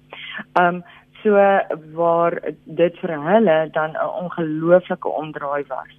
Um 0.60 0.84
so 1.24 1.36
waar 1.96 2.40
dit 2.66 2.98
vir 3.02 3.12
hulle 3.28 3.70
dan 3.74 3.92
'n 3.92 4.16
ongelooflike 4.24 5.10
omdraai 5.10 5.64
was. 5.68 5.94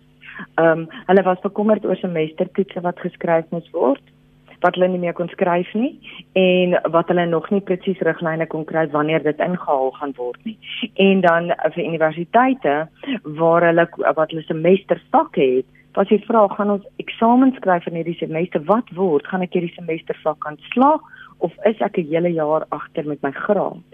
Um 0.59 0.89
hulle 1.07 1.23
was 1.23 1.41
bekommerd 1.41 1.85
oor 1.85 1.97
semestertoetse 1.97 2.81
wat 2.81 3.01
geskryf 3.01 3.51
moes 3.51 3.71
word 3.71 4.14
wat 4.65 4.79
hulle 4.79 4.89
nie 4.89 5.03
meer 5.03 5.17
kon 5.17 5.29
skryf 5.29 5.71
nie 5.77 5.93
en 6.41 6.77
wat 6.95 7.11
hulle 7.13 7.27
nog 7.29 7.51
nie 7.53 7.63
presies 7.69 8.01
riglyne 8.09 8.47
kon 8.53 8.65
kry 8.69 8.87
wanneer 8.95 9.23
dit 9.27 9.41
ingehaal 9.47 9.93
gaan 9.99 10.15
word 10.17 10.41
nie. 10.49 10.57
En 11.07 11.21
dan 11.27 11.51
vir 11.77 11.85
universiteite 11.85 12.77
waar 13.41 13.69
hulle 13.69 13.87
wat 14.05 14.33
hulle 14.33 14.47
semester 14.49 15.03
vak 15.13 15.37
het, 15.41 15.67
was 15.95 16.09
die 16.11 16.23
vraag 16.27 16.57
gaan 16.57 16.73
ons 16.79 16.87
eksamens 17.03 17.59
skryf 17.61 17.87
in 17.91 18.01
hierdie 18.01 18.19
semester 18.19 18.65
wat 18.71 18.89
word? 18.99 19.29
Gaan 19.31 19.45
ek 19.47 19.55
hierdie 19.59 19.75
semester 19.77 20.19
vak 20.25 20.41
kan 20.47 20.59
slaag 20.73 21.05
of 21.45 21.53
is 21.71 21.81
ek 21.81 21.99
'n 21.99 22.09
hele 22.11 22.33
jaar 22.33 22.65
agter 22.71 23.05
met 23.07 23.23
my 23.23 23.31
graad? 23.31 23.85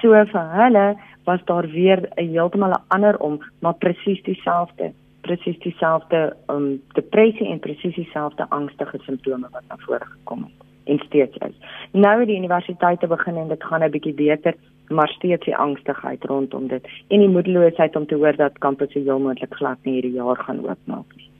So 0.00 0.14
vir 0.14 0.46
hulle 0.62 0.96
was 1.26 1.44
daar 1.44 1.66
weer 1.66 2.00
'n 2.16 2.32
heeltemal 2.32 2.72
'n 2.72 2.84
ander 2.88 3.16
om, 3.18 3.40
maar 3.60 3.74
presies 3.74 4.22
dieselfde 4.22 4.92
presies 5.28 5.58
dieselfde 5.64 6.22
um, 6.52 6.70
depressie 6.96 7.48
en 7.52 7.60
presies 7.64 7.94
dieselfde 7.98 8.46
angstige 8.54 9.00
simptome 9.04 9.50
wat 9.52 9.66
na 9.68 9.78
vore 9.84 10.06
gekom 10.14 10.46
het 10.46 10.66
en 10.88 10.98
steeds 11.04 11.36
is. 11.44 11.56
Nou 11.92 12.14
het 12.20 12.28
die 12.30 12.38
universiteite 12.38 13.06
begin 13.06 13.36
en 13.36 13.48
dit 13.48 13.64
gaan 13.64 13.84
'n 13.84 13.90
bietjie 13.90 14.14
beter, 14.14 14.54
maar 14.88 15.08
steeds 15.08 15.44
die 15.44 15.56
angstigheid 15.56 16.24
rondom 16.24 16.68
dit 16.68 16.84
en 17.08 17.18
die 17.18 17.28
moedeloosheid 17.28 17.96
om 17.96 18.06
te 18.06 18.14
hoor 18.14 18.36
dat 18.36 18.58
kampusse 18.58 18.98
heel 18.98 19.18
moontlik 19.18 19.54
glad 19.54 19.78
nie 19.82 19.92
hierdie 19.92 20.16
jaar 20.16 20.36
gaan 20.36 20.64
oopmaak 20.64 21.16
nie. 21.16 21.30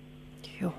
Ja. 0.60 0.72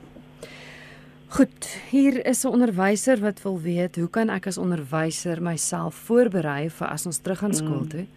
Goed, 1.27 1.81
hier 1.89 2.25
is 2.25 2.43
'n 2.43 2.47
onderwyser 2.47 3.19
wat 3.19 3.41
wil 3.41 3.59
weet, 3.61 3.95
hoe 3.95 4.09
kan 4.09 4.29
ek 4.29 4.47
as 4.47 4.57
onderwyser 4.57 5.41
myself 5.41 5.95
voorberei 5.95 6.69
vir 6.69 6.87
as 6.87 7.05
ons 7.05 7.17
terug 7.17 7.39
gaan 7.39 7.53
skool 7.53 7.83
mm. 7.83 8.07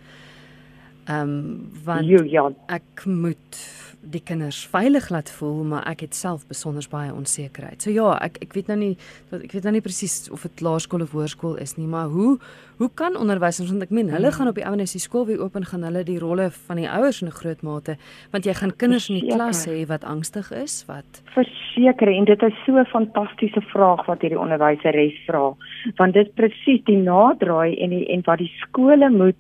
Ehm 1.06 1.20
um, 1.20 1.70
want 1.84 2.06
jo, 2.06 2.22
ja. 2.24 2.50
ek 2.66 3.04
moet 3.04 3.58
die 4.02 4.20
kinders 4.22 4.58
veilig 4.66 5.08
laat 5.14 5.30
voel, 5.30 5.62
maar 5.72 5.84
ek 5.86 6.02
het 6.06 6.14
self 6.14 6.42
besonder 6.50 6.84
baie 6.90 7.12
onsekerheid. 7.14 7.82
So 7.82 7.90
ja, 7.94 8.16
ek 8.22 8.40
ek 8.42 8.54
weet 8.56 8.70
nou 8.70 8.78
nie 8.80 8.92
ek 9.30 9.54
weet 9.54 9.66
nou 9.66 9.76
nie 9.76 9.84
presies 9.84 10.26
of 10.34 10.42
dit 10.46 10.62
laerskool 10.64 11.04
of 11.04 11.14
hoërskool 11.14 11.56
is 11.62 11.76
nie, 11.78 11.86
maar 11.90 12.10
hoe 12.10 12.38
hoe 12.80 12.90
kan 12.98 13.16
onderwysers 13.18 13.70
want 13.70 13.84
ek 13.86 13.94
meen 13.94 14.10
hulle 14.10 14.30
hmm. 14.30 14.36
gaan 14.38 14.50
op 14.50 14.58
die 14.58 14.66
ouene 14.66 14.88
die 14.90 15.02
skool 15.02 15.26
weer 15.28 15.42
oop 15.44 15.54
en 15.58 15.66
gaan 15.68 15.86
hulle 15.86 16.02
die 16.06 16.18
rolle 16.18 16.48
van 16.66 16.80
die 16.80 16.88
ouers 16.90 17.20
in 17.22 17.28
'n 17.28 17.38
groot 17.38 17.62
mate 17.62 17.96
want 18.32 18.46
jy 18.46 18.54
gaan 18.54 18.74
kinders 18.76 19.08
in 19.08 19.20
die 19.20 19.30
klas 19.30 19.66
hê 19.66 19.86
wat 19.86 20.04
angstig 20.04 20.50
is, 20.50 20.82
wat 20.88 21.22
verseker 21.34 22.08
en 22.08 22.24
dit 22.24 22.42
is 22.42 22.58
so 22.66 22.78
'n 22.78 22.86
fantastiese 22.86 23.62
vraag 23.74 24.06
wat 24.06 24.22
hierdie 24.22 24.40
onderwyseres 24.40 25.14
vra, 25.26 25.54
want 25.96 26.14
dit 26.14 26.34
presies 26.34 26.82
die 26.84 26.98
naderdraai 26.98 27.78
en 27.78 27.90
die 27.90 28.06
en 28.10 28.22
wat 28.26 28.38
die 28.38 28.52
skole 28.62 29.10
moet 29.10 29.38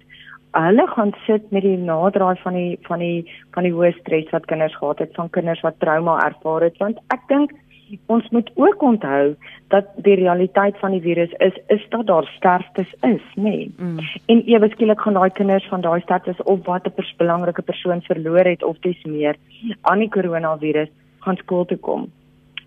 hulle 0.52 0.86
gaan 0.86 1.12
sit 1.26 1.50
met 1.50 1.62
die 1.62 1.76
naderdraai 1.76 2.36
van 2.42 2.56
die 2.58 2.78
van 2.88 2.98
die 2.98 3.24
van 3.56 3.66
die 3.66 3.72
hoë 3.72 3.92
stres 3.98 4.30
wat 4.32 4.46
kinders 4.50 4.76
gehad 4.76 4.98
het, 4.98 5.14
van 5.14 5.30
kinders 5.30 5.60
wat 5.64 5.78
trauma 5.80 6.18
ervaar 6.24 6.68
het, 6.68 6.76
want 6.82 7.00
ek 7.14 7.28
dink 7.28 7.52
ons 8.08 8.28
moet 8.32 8.50
ook 8.56 8.82
onthou 8.82 9.34
dat 9.68 9.88
die 10.04 10.14
realiteit 10.16 10.78
van 10.80 10.94
die 10.96 11.00
virus 11.00 11.32
is 11.44 11.56
is 11.66 11.82
dat 11.88 12.06
daar 12.06 12.28
sterftes 12.36 12.88
is, 13.00 13.24
nê. 13.36 13.42
Nee. 13.42 13.74
Mm. 13.76 13.98
En 14.26 14.42
ewe 14.48 14.68
skielik 14.72 15.00
gaan 15.00 15.18
daai 15.18 15.30
kinders 15.30 15.68
van 15.68 15.84
daai 15.84 16.00
sterftes 16.00 16.42
of 16.42 16.64
wat 16.66 16.86
'n 16.86 16.94
pers 16.96 17.14
belangrike 17.16 17.62
persoon 17.62 18.02
verloor 18.02 18.44
het 18.44 18.62
of 18.62 18.78
dis 18.80 19.04
meer 19.04 19.36
aan 19.80 19.98
die 19.98 20.08
koronavirus 20.08 20.88
gaan 21.20 21.36
skool 21.36 21.64
toe 21.64 21.78
kom. 21.78 22.10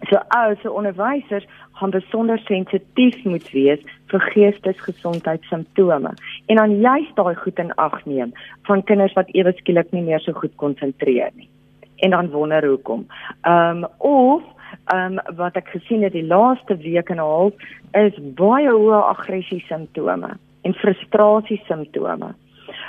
So 0.10 0.16
as 0.28 0.58
'n 0.64 0.68
onderwyser 0.70 1.44
gaan 1.72 1.90
besonder 1.90 2.40
sensitief 2.40 3.24
moet 3.24 3.52
wees 3.52 3.82
vir 4.08 4.20
geestesgesondheidssimptome 4.20 6.14
en 6.46 6.56
dan 6.56 6.80
juist 6.80 7.16
daai 7.16 7.36
goed 7.36 7.60
in 7.60 7.76
ag 7.76 8.06
neem 8.06 8.34
van 8.64 8.84
kinders 8.84 9.14
wat 9.14 9.30
ewe 9.34 9.52
skielik 9.52 9.92
nie 9.92 10.02
meer 10.02 10.20
so 10.20 10.32
goed 10.32 10.56
konsentreer 10.56 11.32
nie. 11.36 11.50
En 11.96 12.10
dan 12.10 12.30
wonder 12.30 12.68
hoekom. 12.68 13.08
Ehm 13.42 13.84
um, 13.84 13.86
of 13.98 14.44
ehm 14.86 15.20
um, 15.20 15.36
wat 15.36 15.56
ek 15.56 15.68
gesien 15.68 16.04
het 16.04 16.14
die 16.14 16.28
laaste 16.28 16.78
week 16.78 17.10
en 17.10 17.18
'n 17.18 17.20
half 17.20 17.54
is 17.92 18.14
baie 18.36 18.70
hoë 18.70 19.02
aggressie 19.02 19.64
simptome 19.68 20.38
en 20.62 20.74
frustrasie 20.74 21.62
simptome. 21.68 22.36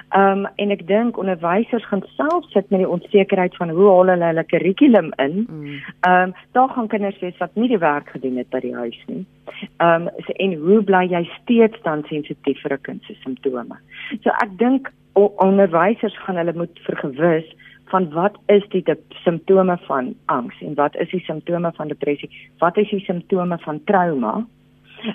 Ehm 0.08 0.44
um, 0.44 0.46
en 0.56 0.70
ek 0.70 0.86
dink 0.86 1.18
onderwysers 1.18 1.86
gaan 1.86 2.02
self 2.16 2.44
sit 2.50 2.70
met 2.70 2.82
die 2.82 2.88
onsekerheid 2.88 3.56
van 3.56 3.70
hoe 3.70 3.88
haal 3.90 4.12
hulle 4.14 4.30
hulle 4.30 4.44
kurrikulum 4.44 5.12
in. 5.16 5.34
Mm. 5.48 5.80
Ehm 6.00 6.28
um, 6.28 6.34
daar 6.52 6.68
gaan 6.68 6.88
kinders 6.88 7.18
wees 7.20 7.38
wat 7.38 7.54
nie 7.54 7.68
die 7.68 7.82
werk 7.82 8.08
gedoen 8.14 8.36
het 8.36 8.50
by 8.50 8.60
die 8.60 8.74
huis 8.74 8.98
nie. 9.06 9.24
Ehm 9.76 10.08
um, 10.08 10.32
en 10.36 10.54
hoe 10.66 10.82
bly 10.82 11.04
jy 11.10 11.24
steeds 11.40 11.82
dan 11.82 12.04
sensitief 12.08 12.62
vir 12.62 12.78
'n 12.78 12.82
kind 12.82 13.02
se 13.02 13.14
simptome? 13.24 13.76
So 14.22 14.30
ek 14.30 14.58
dink 14.58 14.92
onderwysers 15.16 16.18
gaan 16.24 16.36
hulle 16.36 16.52
moet 16.54 16.78
vergewis 16.88 17.54
van 17.90 18.10
wat 18.12 18.36
is 18.46 18.64
die 18.68 18.84
simptome 19.24 19.78
van 19.86 20.14
angs 20.26 20.60
en 20.60 20.74
wat 20.74 20.96
is 20.96 21.10
die 21.10 21.22
simptome 21.24 21.72
van 21.76 21.88
depressie? 21.88 22.30
Wat 22.58 22.76
is 22.76 22.90
die 22.90 23.00
simptome 23.00 23.58
van 23.58 23.80
trauma? 23.84 24.46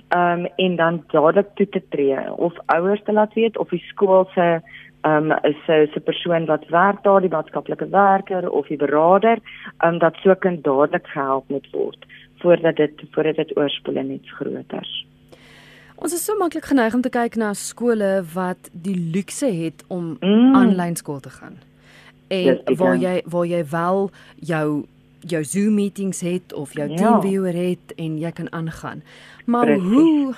Um, 0.09 0.45
en 0.55 0.75
dan 0.75 1.03
dadelik 1.11 1.49
toe 1.55 1.69
te 1.69 1.81
tree 1.89 2.33
of 2.33 2.53
ouers 2.65 3.03
te 3.03 3.13
laat 3.13 3.33
weet 3.33 3.57
of 3.57 3.69
die 3.69 3.83
skool 3.87 4.27
se 4.33 4.61
um, 5.05 5.31
is 5.31 5.61
'n 5.67 5.89
se 5.93 5.99
persoon 5.99 6.45
wat 6.45 6.67
werk 6.67 7.03
daar 7.03 7.21
die 7.21 7.29
maatskaplike 7.29 7.89
werker 7.89 8.49
of 8.49 8.67
die 8.67 8.77
beraader 8.77 9.37
um, 9.85 9.97
dat 9.99 10.15
so 10.23 10.35
kind 10.35 10.63
dadelik 10.63 11.07
gehelp 11.07 11.49
moet 11.49 11.67
word 11.71 12.05
voordat 12.39 12.75
dit 12.75 13.01
voordat 13.11 13.35
dit 13.35 13.57
oorspoel 13.57 13.95
en 13.95 14.11
iets 14.11 14.31
groters. 14.31 15.05
Ons 15.95 16.13
is 16.13 16.23
so 16.25 16.37
maklik 16.37 16.65
geneig 16.65 16.93
om 16.93 17.01
te 17.01 17.09
kyk 17.09 17.35
na 17.35 17.53
skole 17.53 18.23
wat 18.33 18.69
die 18.73 18.97
luukse 19.13 19.45
het 19.45 19.83
om 19.87 20.17
mm. 20.19 20.55
aanlyn 20.55 20.95
skool 20.95 21.19
te 21.19 21.29
gaan. 21.29 21.59
En 22.27 22.61
waar 22.77 22.97
jy 22.97 23.21
waar 23.25 23.45
jy 23.45 23.65
wel 23.69 24.09
jou 24.35 24.85
jou 25.27 25.43
Zoom 25.43 25.73
meetings 25.73 26.21
het 26.21 26.53
of 26.53 26.73
jou 26.73 26.89
ja. 26.89 26.95
TeamViewer 26.95 27.53
het 27.53 27.93
en 27.95 28.17
jy 28.17 28.31
kan 28.31 28.51
aangaan. 28.51 29.03
Maar 29.45 29.65
Precies. 29.65 29.83
hoe 29.83 30.35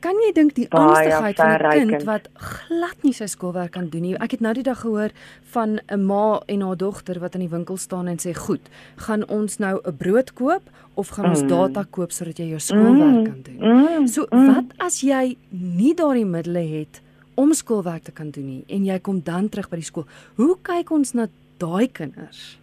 kan 0.00 0.16
jy 0.24 0.30
dink 0.32 0.54
die 0.56 0.66
angstigheid 0.72 1.36
van 1.36 1.50
'n 1.52 1.88
kind 1.88 2.04
wat 2.08 2.28
glad 2.34 3.02
nie 3.02 3.12
sy 3.12 3.26
skoolwerk 3.26 3.72
kan 3.72 3.88
doen 3.88 4.02
nie? 4.02 4.14
Ek 4.16 4.30
het 4.30 4.40
nou 4.40 4.54
die 4.54 4.62
dag 4.62 4.80
gehoor 4.80 5.10
van 5.52 5.80
'n 5.88 6.06
ma 6.06 6.40
en 6.46 6.60
haar 6.60 6.76
dogter 6.76 7.20
wat 7.20 7.34
in 7.34 7.40
die 7.40 7.48
winkel 7.48 7.76
staan 7.76 8.06
en 8.06 8.16
sê, 8.18 8.34
"Goed, 8.34 8.68
gaan 8.96 9.28
ons 9.28 9.58
nou 9.58 9.80
'n 9.84 9.96
brood 9.96 10.32
koop 10.32 10.62
of 10.94 11.08
gaan 11.08 11.28
ons 11.30 11.42
mm. 11.42 11.48
data 11.48 11.84
koop 11.90 12.12
sodat 12.12 12.38
jy 12.38 12.48
jou 12.48 12.60
skoolwerk 12.60 13.16
mm. 13.16 13.24
kan 13.24 13.42
doen?" 13.42 13.58
Mm. 13.60 14.06
So, 14.06 14.26
mm. 14.30 14.46
wat 14.54 14.64
as 14.78 15.00
jy 15.00 15.36
nie 15.48 15.94
daardie 15.94 16.26
middele 16.26 16.78
het 16.78 17.00
om 17.34 17.52
skoolwerk 17.52 18.04
te 18.04 18.12
kan 18.12 18.30
doen 18.30 18.46
nie 18.46 18.64
en 18.68 18.84
jy 18.84 18.98
kom 18.98 19.20
dan 19.20 19.48
terug 19.48 19.68
by 19.68 19.76
die 19.76 19.84
skool? 19.84 20.06
Hoe 20.36 20.56
kyk 20.62 20.90
ons 20.90 21.12
na 21.12 21.28
daai 21.58 21.88
kinders? 21.92 22.59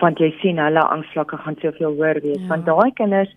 Want 0.00 0.18
jy 0.20 0.30
sien 0.40 0.58
hulle 0.58 0.82
angsvlakke 0.96 1.36
gaan 1.36 1.56
soveel 1.62 1.94
hoër 1.98 2.20
wees 2.24 2.40
ja. 2.40 2.48
want 2.48 2.66
daai 2.66 2.90
kinders 3.02 3.32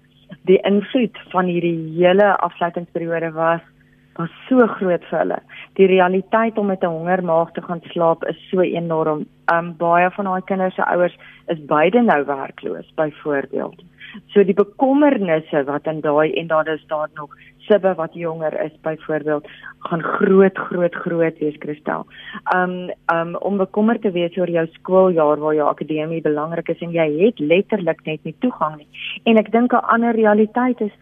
die 0.50 0.60
invloed 0.70 1.18
van 1.32 1.46
hierdie 1.52 1.78
hele 2.00 2.34
afsluitingsperiode 2.48 3.32
was 3.38 3.62
was 4.18 4.34
so 4.48 4.66
groot 4.78 5.06
vir 5.10 5.20
hulle. 5.20 5.38
Die 5.80 5.88
realiteit 5.90 6.58
om 6.62 6.68
met 6.70 6.84
'n 6.84 6.96
hongermaag 6.96 7.52
te 7.54 7.62
gaan 7.62 7.82
slaap 7.94 8.24
is 8.30 8.38
so 8.50 8.62
enorm. 8.62 9.26
Um 9.54 9.74
baie 9.78 10.10
van 10.12 10.26
daai 10.26 10.42
kinders 10.42 10.76
se 10.76 10.86
ouers 10.86 11.18
is 11.48 11.66
beide 11.66 12.02
nou 12.02 12.26
werkloos 12.26 12.94
byvoorbeeld. 12.96 13.82
So 14.34 14.44
die 14.44 14.54
bekommernisse 14.54 15.64
wat 15.66 15.88
in 15.90 16.02
daai 16.02 16.34
en 16.34 16.48
daar 16.48 16.68
is 16.68 16.84
daar 16.88 17.10
nog 17.16 17.36
sibbe 17.68 17.94
wat 17.96 18.14
jonger 18.14 18.54
is 18.62 18.72
byvoorbeeld 18.82 19.48
gaan 19.80 20.04
groot 20.04 20.58
groot 20.58 20.96
groot 20.96 21.38
wees 21.40 21.58
Kristel. 21.58 22.06
Um 22.56 22.92
um 23.14 23.36
om 23.36 23.58
bekommerd 23.58 24.02
te 24.02 24.12
wees 24.12 24.38
oor 24.38 24.50
jou 24.50 24.68
skooljaar 24.72 25.40
waar 25.40 25.56
jou 25.56 25.68
akademie 25.70 26.22
belangrik 26.22 26.70
is 26.70 26.82
en 26.82 26.92
jy 26.92 27.08
het 27.26 27.40
letterlik 27.40 28.06
net 28.06 28.24
nie 28.24 28.36
toegang 28.40 28.78
nie. 28.78 28.88
En 29.24 29.38
ek 29.38 29.52
dink 29.52 29.74
'n 29.74 29.86
ander 29.96 30.16
realiteit 30.16 30.82
is 30.82 30.96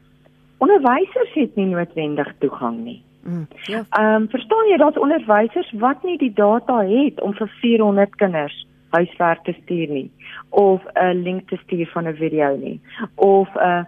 onderwysers 0.58 1.34
het 1.34 1.56
nie 1.56 1.66
noodwendig 1.66 2.34
toegang 2.40 2.84
nie. 2.84 3.04
Mm, 3.24 3.48
ja. 3.66 3.84
Ehm 3.90 4.22
um, 4.22 4.30
verstaan 4.30 4.70
jy 4.70 4.78
daar's 4.78 4.98
onderwysers 4.98 5.72
wat 5.72 6.04
nie 6.04 6.18
die 6.18 6.34
data 6.34 6.82
het 6.86 7.22
om 7.22 7.34
vir 7.34 7.48
400 7.62 8.16
kinders 8.16 8.66
huiswerk 8.92 9.44
te 9.44 9.56
stuur 9.64 9.90
nie 9.90 10.12
of 10.50 10.82
'n 10.96 11.24
link 11.24 11.50
te 11.50 11.58
stuur 11.64 11.88
van 11.94 12.08
'n 12.08 12.16
video 12.16 12.56
nie 12.56 12.80
of 13.16 13.50
'n 13.56 13.60
uh, 13.60 13.84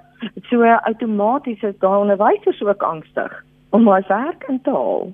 so 0.50 0.64
outomaties 0.64 1.62
is 1.62 1.80
daar 1.80 2.00
onderwysers 2.00 2.62
ook 2.62 2.84
angstig 2.84 3.44
om 3.70 3.88
hulle 3.88 4.06
werk 4.08 4.44
in 4.48 4.62
te 4.62 4.70
haal. 4.70 5.12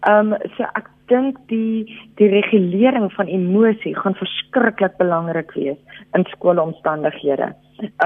Ehm 0.00 0.32
um, 0.32 0.38
so 0.56 0.62
ek 0.62 0.88
dink 1.12 1.36
die 1.48 1.84
die 2.16 2.28
regulering 2.28 3.12
van 3.12 3.26
emosie 3.26 3.94
gaan 3.96 4.16
verskriklik 4.16 4.96
belangrik 4.96 5.52
wees 5.52 6.00
in 6.12 6.24
skoolomstandighede. 6.32 7.52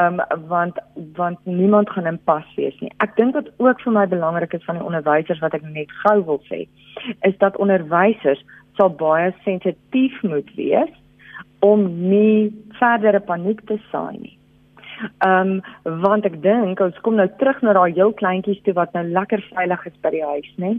Ehm 0.00 0.20
um, 0.20 0.46
want 0.48 0.78
want 1.16 1.38
niemand 1.44 1.90
gaan 1.90 2.06
in 2.06 2.20
pas 2.24 2.54
wees 2.56 2.78
nie. 2.80 2.92
Ek 2.98 3.16
dink 3.16 3.34
wat 3.34 3.50
ook 3.56 3.80
vir 3.80 3.92
my 3.92 4.06
belangrik 4.06 4.52
is 4.52 4.64
van 4.64 4.78
die 4.78 4.84
onderwysers 4.84 5.42
wat 5.44 5.54
ek 5.54 5.62
net 5.62 5.92
gou 6.04 6.18
wil 6.24 6.42
sê, 6.50 6.66
is 7.30 7.38
dat 7.38 7.56
onderwysers 7.56 8.44
sal 8.78 8.94
baie 9.04 9.32
sensitief 9.44 10.16
moet 10.22 10.50
wees 10.56 10.94
om 11.66 11.86
nie 12.08 12.50
verdere 12.78 13.20
paniek 13.20 13.64
te 13.66 13.78
saai 13.90 14.18
nie. 14.18 14.34
Ehm 15.26 15.58
um, 15.86 15.98
want 16.02 16.26
ek 16.26 16.40
dink 16.42 16.80
ons 16.82 17.02
kom 17.06 17.18
nou 17.18 17.26
terug 17.40 17.60
na 17.62 17.74
daai 17.76 17.92
heel 17.98 18.14
kleintjies 18.20 18.62
toe 18.66 18.74
wat 18.78 18.94
nou 18.96 19.04
lekker 19.06 19.42
veilig 19.50 19.84
is 19.90 19.98
by 20.02 20.14
die 20.14 20.24
huis, 20.24 20.48
né? 20.62 20.78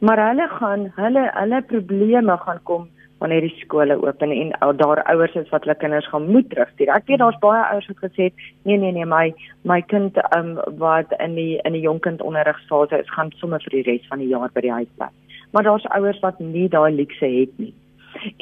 Maar 0.00 0.22
hulle 0.28 0.46
gaan 0.58 0.86
hulle 0.98 1.24
hulle 1.34 1.62
probleme 1.72 2.36
gaan 2.44 2.62
kom 2.70 2.86
wanneer 3.18 3.46
die 3.46 3.58
skole 3.62 3.96
oop 3.96 4.22
en 4.22 4.32
en 4.34 4.52
daar 4.76 5.02
ouers 5.12 5.34
is 5.40 5.50
wat 5.50 5.64
hulle 5.64 5.78
kinders 5.82 6.08
gaan 6.12 6.30
moet 6.30 6.48
terugstuur. 6.50 6.92
Ek 6.94 7.06
weet 7.10 7.22
daar's 7.22 7.38
baie 7.42 7.62
ouers 7.72 7.88
wat 7.92 8.02
gesê 8.04 8.28
het, 8.28 8.46
nee 8.68 8.78
nee 8.78 8.92
nee, 8.92 9.08
my 9.16 9.34
my 9.64 9.80
kind 9.92 10.18
ehm 10.22 10.56
um, 10.56 10.78
wat 10.82 11.14
in 11.18 11.34
die 11.34 11.58
in 11.64 11.78
die 11.78 11.84
jonkind 11.86 12.22
onderrigsfase 12.22 13.02
is, 13.02 13.14
gaan 13.18 13.32
sommer 13.40 13.62
vir 13.66 13.78
die 13.78 13.86
res 13.90 14.10
van 14.10 14.22
die 14.22 14.30
jaar 14.34 14.52
by 14.54 14.66
die 14.68 14.76
huis 14.78 14.92
bly. 14.98 15.10
Maar 15.50 15.62
daar's 15.62 15.86
ouers 15.96 16.20
wat 16.20 16.38
nie 16.38 16.68
daai 16.68 16.94
luukse 16.94 17.26
het 17.26 17.58
nie. 17.58 17.74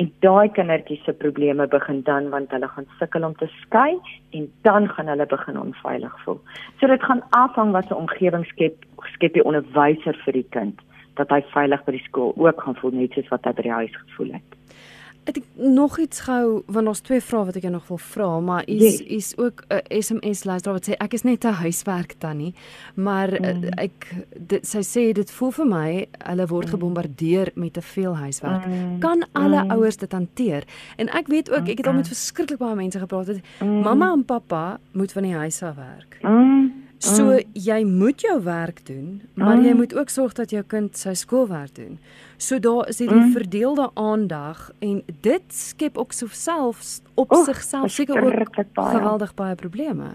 En 0.01 0.12
daai 0.21 0.49
kindertjies 0.55 1.05
se 1.05 1.12
probleme 1.12 1.67
begin 1.67 2.03
dan 2.03 2.29
want 2.31 2.51
hulle 2.51 2.69
gaan 2.69 2.87
sukkel 2.99 3.25
om 3.25 3.35
te 3.37 3.49
skei 3.61 3.99
en 4.31 4.51
dan 4.62 4.88
gaan 4.88 5.11
hulle 5.12 5.27
begin 5.27 5.61
onveilig 5.61 6.19
voel. 6.25 6.40
So 6.81 6.87
dit 6.87 7.03
gaan 7.03 7.23
afhang 7.31 7.73
wat 7.73 7.90
'n 7.90 7.95
omgewing 7.95 8.47
skep 8.47 8.85
skep 9.14 9.33
die 9.33 9.45
onderwyser 9.45 10.17
vir 10.25 10.33
die 10.33 10.49
kind 10.51 10.81
dat 11.14 11.31
hy 11.31 11.40
veilig 11.55 11.85
by 11.85 11.93
die 11.93 12.07
skool 12.09 12.33
ook 12.37 12.62
gaan 12.62 12.77
voel 12.77 12.90
net 12.90 13.12
soos 13.12 13.29
wat 13.29 13.45
hy 13.45 13.53
by 13.53 13.62
die 13.62 13.79
huis 13.79 13.97
gevoel 13.97 14.33
het. 14.33 14.63
Ek 15.25 15.39
nog 15.55 15.99
iets 15.99 16.21
gou 16.21 16.63
want 16.67 16.89
ons 16.89 17.01
twee 17.01 17.21
vrae 17.21 17.47
wat 17.49 17.57
ek 17.57 17.65
jou 17.65 17.73
nog 17.73 17.87
wil 17.89 17.99
vra, 17.99 18.29
maar 18.45 18.67
is 18.69 18.83
yes. 18.83 19.01
is 19.01 19.29
ook 19.39 19.65
'n 19.69 19.81
uh, 19.81 20.01
SMS 20.01 20.45
luisteraar 20.45 20.77
wat 20.77 20.89
sê 20.89 20.93
ek 20.99 21.15
is 21.15 21.23
net 21.23 21.45
'n 21.45 21.53
huiswerk 21.65 22.15
tannie, 22.19 22.55
maar 22.95 23.33
uh, 23.33 23.55
mm. 23.55 23.65
ek 23.79 24.15
dit, 24.37 24.67
sy 24.67 24.83
sê 24.83 25.13
dit 25.13 25.31
voel 25.31 25.51
vir 25.51 25.67
my 25.67 26.07
hulle 26.19 26.47
word 26.47 26.67
mm. 26.67 26.71
gebombardeer 26.71 27.51
met 27.55 27.73
te 27.73 27.83
veel 27.83 28.17
huiswerk. 28.17 28.67
Mm. 28.67 28.99
Kan 28.99 29.27
alle 29.33 29.65
mm. 29.65 29.71
ouers 29.71 29.97
dit 29.97 30.13
hanteer? 30.13 30.65
En 30.97 31.09
ek 31.09 31.27
weet 31.27 31.51
ook 31.51 31.69
ek 31.69 31.79
het 31.79 31.87
al 31.87 31.93
met 31.93 32.09
verskriklik 32.09 32.59
baie 32.59 32.75
mense 32.75 32.99
gepraat 32.99 33.27
het. 33.27 33.41
Mm. 33.61 33.81
Mamma 33.81 34.13
en 34.13 34.25
pappa 34.25 34.79
moet 34.93 35.13
van 35.13 35.23
die 35.23 35.35
huis 35.35 35.63
af 35.63 35.75
werk. 35.75 36.19
Mm. 36.23 36.84
So 37.05 37.25
mm. 37.25 37.51
jy 37.53 37.83
moet 37.85 38.23
jou 38.25 38.38
werk 38.43 38.87
doen, 38.88 39.23
maar 39.35 39.59
mm. 39.59 39.64
jy 39.67 39.73
moet 39.77 39.95
ook 39.95 40.09
sorg 40.09 40.33
dat 40.33 40.51
jou 40.55 40.62
kind 40.64 40.97
sy 40.97 41.12
skoolwerk 41.14 41.75
doen. 41.77 41.99
So 42.40 42.59
daar 42.59 42.88
is 42.88 43.03
hierdie 43.03 43.21
mm. 43.27 43.35
verdeelde 43.37 43.90
aandag 44.01 44.71
en 44.81 45.03
dit 45.27 45.45
skep 45.53 45.99
ook 46.01 46.12
self 46.17 46.81
op 47.14 47.33
oh, 47.33 47.45
sigself 47.45 47.90
seker 47.93 48.25
ook 48.25 48.57
baie. 48.73 48.97
geweldig 48.97 49.35
baie 49.35 49.55
probleme. 49.55 50.09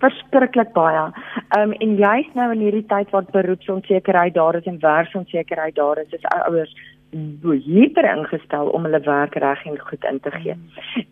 Verskriklik 0.00 0.72
baie. 0.72 1.04
Ehm 1.52 1.68
um, 1.68 1.72
en 1.72 1.94
jy's 2.00 2.32
nou 2.34 2.48
in 2.56 2.64
hierdie 2.64 2.86
tyd 2.88 3.12
wat 3.12 3.30
beroepsonsekerheid 3.36 4.34
daar 4.34 4.56
is 4.56 4.64
en 4.64 4.80
werksonsekerheid 4.80 5.74
daar 5.74 6.00
is, 6.00 6.16
is 6.16 6.24
ouers 6.24 6.72
hyper 7.12 8.04
ingestel 8.04 8.68
om 8.72 8.84
hulle 8.84 9.00
werk 9.00 9.34
reg 9.34 9.64
en 9.66 9.78
goed 9.78 10.04
in 10.04 10.20
te 10.20 10.30
gee. 10.30 10.56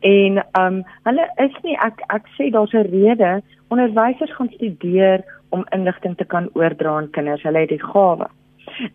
En 0.00 0.42
ehm 0.52 0.74
um, 0.74 0.82
hulle 1.02 1.30
is 1.36 1.56
nie 1.62 1.76
ek 1.76 2.00
ek 2.08 2.26
sê 2.36 2.50
daar's 2.50 2.72
'n 2.72 2.90
rede 2.90 3.42
onderwysers 3.68 4.34
gaan 4.34 4.48
studeer 4.48 5.24
om 5.50 5.66
inligting 5.70 6.16
te 6.16 6.24
kan 6.24 6.48
oordra 6.52 6.96
aan 6.96 7.10
kinders. 7.10 7.42
Hulle 7.42 7.58
het 7.58 7.68
die 7.68 7.84
gawe. 7.84 8.26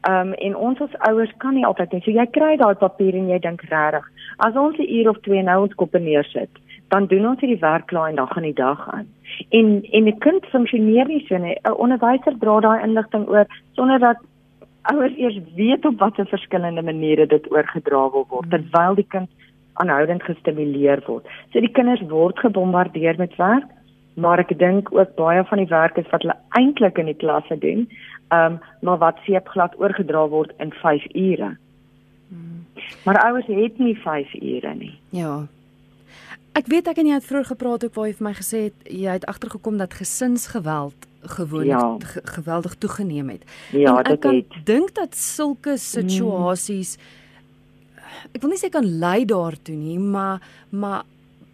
Ehm 0.01 0.27
um, 0.27 0.33
en 0.33 0.55
ons 0.55 0.81
as 0.81 0.99
ouers 1.09 1.33
kan 1.37 1.53
nie 1.53 1.65
altyd 1.65 1.91
nie. 1.91 2.01
So 2.01 2.11
jy 2.11 2.25
kry 2.25 2.57
daai 2.57 2.75
papier 2.75 3.15
en 3.15 3.29
jy 3.29 3.39
dink 3.39 3.61
regtig, 3.61 4.05
as 4.37 4.55
ons 4.55 4.77
'n 4.77 4.91
uur 4.97 5.09
of 5.09 5.19
twee 5.21 5.43
nou 5.43 5.61
ons 5.61 5.75
koppe 5.75 5.99
neersit, 5.99 6.49
dan 6.89 7.07
doen 7.07 7.27
ons 7.27 7.39
hierdie 7.39 7.59
werk 7.59 7.85
klaar 7.87 8.09
en 8.09 8.15
dan 8.15 8.27
gaan 8.27 8.43
die 8.43 8.53
dag 8.53 8.89
aan. 8.93 9.07
En 9.49 9.83
en 9.91 10.07
'n 10.07 10.17
kind 10.19 10.45
funksioneer 10.45 11.07
nie 11.07 11.25
so 11.27 11.37
nie. 11.37 11.57
'n 11.63 11.71
Onderwyser 11.71 12.39
dra 12.39 12.59
daai 12.59 12.83
inligting 12.83 13.27
oor 13.27 13.45
sonder 13.73 13.99
dat 13.99 14.17
ouers 14.91 15.15
eers 15.17 15.39
weet 15.55 15.85
op 15.85 15.99
watter 15.99 16.27
verskillende 16.27 16.81
maniere 16.81 17.27
dit 17.27 17.51
oorgedra 17.51 18.09
wil 18.11 18.25
word 18.29 18.49
terwyl 18.49 18.95
die 18.95 19.07
kind 19.09 19.29
aanhoudend 19.81 20.23
gestimuleer 20.23 21.01
word. 21.07 21.27
So 21.51 21.59
die 21.59 21.71
kinders 21.71 22.03
word 22.09 22.39
gebombardeer 22.39 23.17
met 23.19 23.35
werk, 23.39 23.67
maar 24.15 24.39
ek 24.39 24.53
dink 24.59 24.91
ook 24.95 25.15
baie 25.19 25.43
van 25.49 25.59
die 25.59 25.71
werk 25.71 25.97
is 25.99 26.09
wat 26.11 26.23
hulle 26.23 26.37
eintlik 26.59 27.01
in 27.01 27.11
die 27.11 27.19
klasse 27.23 27.57
doen, 27.59 27.87
ehm 28.31 28.55
um, 28.55 28.59
maar 28.81 29.01
wat 29.01 29.19
seepglad 29.25 29.75
oorgedra 29.81 30.27
word 30.29 30.53
in 30.63 30.71
5 30.81 31.05
ure. 31.13 31.51
Hmm. 32.29 32.65
Maar 33.05 33.21
ouers 33.25 33.47
het 33.47 33.79
nie 33.79 33.95
5 34.03 34.33
ure 34.41 34.73
nie. 34.75 34.95
Ja. 35.09 35.45
Ek 36.55 36.69
weet 36.71 36.87
ek 36.87 37.01
en 37.01 37.09
jy 37.09 37.17
het 37.17 37.27
vroeër 37.27 37.49
gepraat 37.51 37.83
ook 37.83 37.97
waar 37.97 38.07
jy 38.07 38.15
vir 38.15 38.27
my 38.29 38.33
gesê 38.37 38.61
het 38.69 38.87
jy 38.87 39.17
het 39.17 39.27
agtergekom 39.27 39.79
dat 39.81 39.97
gesinsgeweld 39.97 41.07
gewoon 41.35 41.65
ja. 41.65 41.97
geweldig 42.37 42.75
toegeneem 42.79 43.29
het. 43.33 43.43
Ja, 43.71 43.97
en 43.97 44.11
ek 44.13 44.21
kan 44.23 44.43
dink 44.63 44.93
dat 44.95 45.17
sulke 45.17 45.75
situasies 45.81 46.95
mm. 46.95 48.37
ek 48.37 48.41
wil 48.43 48.53
nie 48.53 48.61
sê 48.61 48.69
kan 48.71 48.85
lei 48.85 49.25
daartoe 49.25 49.75
nie, 49.75 49.99
maar 49.99 50.43
maar 50.69 51.03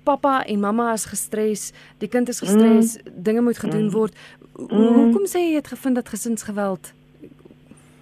pappa 0.03 0.41
en 0.49 0.59
mamma 0.59 0.91
is 0.93 1.05
gestres, 1.05 1.69
die 2.01 2.09
kind 2.09 2.29
is 2.29 2.41
gestres, 2.41 2.97
mm. 2.97 3.21
dinge 3.25 3.41
moet 3.45 3.59
gedoen 3.61 3.87
mm. 3.87 3.93
word. 3.95 4.17
Mm. 4.57 4.71
Hoekom 4.71 5.25
sê 5.29 5.45
jy 5.47 5.59
het 5.61 5.71
gevind 5.73 5.97
dat 6.01 6.09
gesinsgeweld 6.09 6.93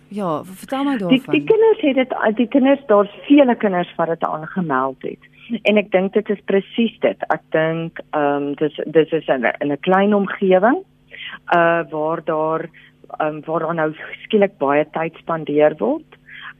Ja, 0.10 0.42
vertel 0.44 0.84
my 0.84 0.98
daarvan. 0.98 1.18
Die, 1.18 1.32
die 1.32 1.44
kinders 1.46 1.82
het 1.86 1.96
dit 1.96 2.14
die 2.38 2.48
kinders 2.48 2.80
daar's 2.90 3.12
vele 3.28 3.56
kinders 3.56 3.92
wat 3.98 4.10
dit 4.10 4.24
aangemeld 4.26 5.06
het. 5.06 5.28
En 5.50 5.78
ek 5.82 5.90
dink 5.92 6.14
dit 6.14 6.30
is 6.30 6.42
presies 6.46 6.94
dit. 7.02 7.26
Ek 7.34 7.42
dink 7.56 8.02
ehm 8.14 8.50
um, 8.50 8.54
dis 8.62 8.76
dis 8.86 9.12
is 9.18 9.28
in 9.28 9.46
'n 9.46 9.78
klein 9.82 10.14
omgewing 10.14 10.84
uh 11.56 11.82
waar 11.90 12.22
daar 12.24 12.70
um 13.18 13.42
waar 13.46 13.60
daar 13.60 13.76
nou 13.76 13.94
skielik 14.24 14.58
baie 14.58 14.86
tyd 14.92 15.16
spandeer 15.18 15.76
word. 15.78 16.18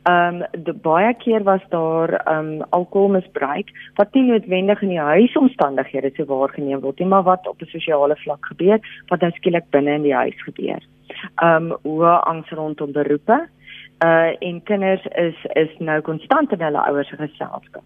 Um 0.10 0.42
die 0.54 0.74
baie 0.74 1.14
keer 1.14 1.44
was 1.44 1.62
daar 1.70 2.16
um 2.34 2.62
alkoholmisbruik 2.70 3.70
wat 3.96 4.14
nie 4.14 4.24
noodwendig 4.24 4.82
in 4.82 4.90
die 4.96 5.06
huisomstandighede 5.12 6.12
so 6.16 6.26
waargeneem 6.26 6.82
word 6.82 7.00
nie, 7.00 7.08
maar 7.08 7.24
wat 7.24 7.48
op 7.48 7.62
'n 7.62 7.66
sosiale 7.66 8.16
vlak 8.16 8.46
gebeur, 8.46 8.80
wat 9.10 9.22
nou 9.22 9.32
skielik 9.32 9.70
binne 9.70 9.92
in 9.92 10.04
die 10.04 10.16
huis 10.16 10.42
gebeur. 10.44 10.82
Um 11.44 11.78
hoe 11.84 12.06
angs 12.06 12.50
rondom 12.50 12.92
beroepe 12.92 13.48
uh 14.04 14.32
en 14.40 14.64
kinders 14.64 15.06
is 15.06 15.36
is 15.54 15.80
nou 15.80 16.02
konstant 16.02 16.52
in 16.52 16.62
hulle 16.62 16.82
ouers 16.88 17.10
se 17.10 17.16
geselskap. 17.16 17.84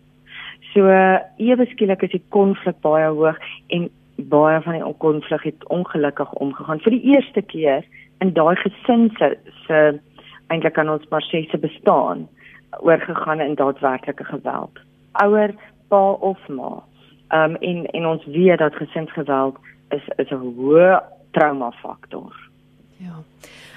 So 0.73 0.89
uh, 0.89 1.19
ewe 1.37 1.65
skielik 1.69 2.01
is 2.01 2.15
die 2.15 2.23
konflik 2.33 2.79
baie 2.81 3.09
hoog 3.13 3.37
en 3.67 3.89
baie 4.15 4.61
van 4.61 4.77
die 4.77 4.95
konflik 4.97 5.43
het 5.45 5.67
ongelukkig 5.73 6.31
omgegaan 6.33 6.81
vir 6.85 6.95
die 6.95 7.13
eerste 7.13 7.41
keer 7.41 7.85
in 8.21 8.33
daai 8.33 8.55
gesin 8.61 9.09
se 9.19 9.35
se 9.65 9.81
eintlik 10.53 10.77
aan 10.77 10.89
ons 10.89 11.05
maar 11.11 11.25
sê 11.29 11.43
se 11.49 11.57
bestaan 11.57 12.27
oorgegaan 12.81 13.41
in 13.41 13.55
daadwerklike 13.55 14.25
geweld. 14.25 14.79
Ouer, 15.21 15.53
pa 15.89 16.11
of 16.11 16.47
ma. 16.49 16.83
Ehm 17.29 17.55
um, 17.55 17.55
en 17.55 17.85
en 17.85 18.07
ons 18.07 18.25
weet 18.25 18.57
dat 18.57 18.75
gesinsgeweld 18.75 19.57
is 19.89 20.07
is 20.17 20.29
'n 20.31 20.41
hoë 20.57 21.01
trauma 21.31 21.71
faktor. 21.71 22.33
Ja. 22.97 23.21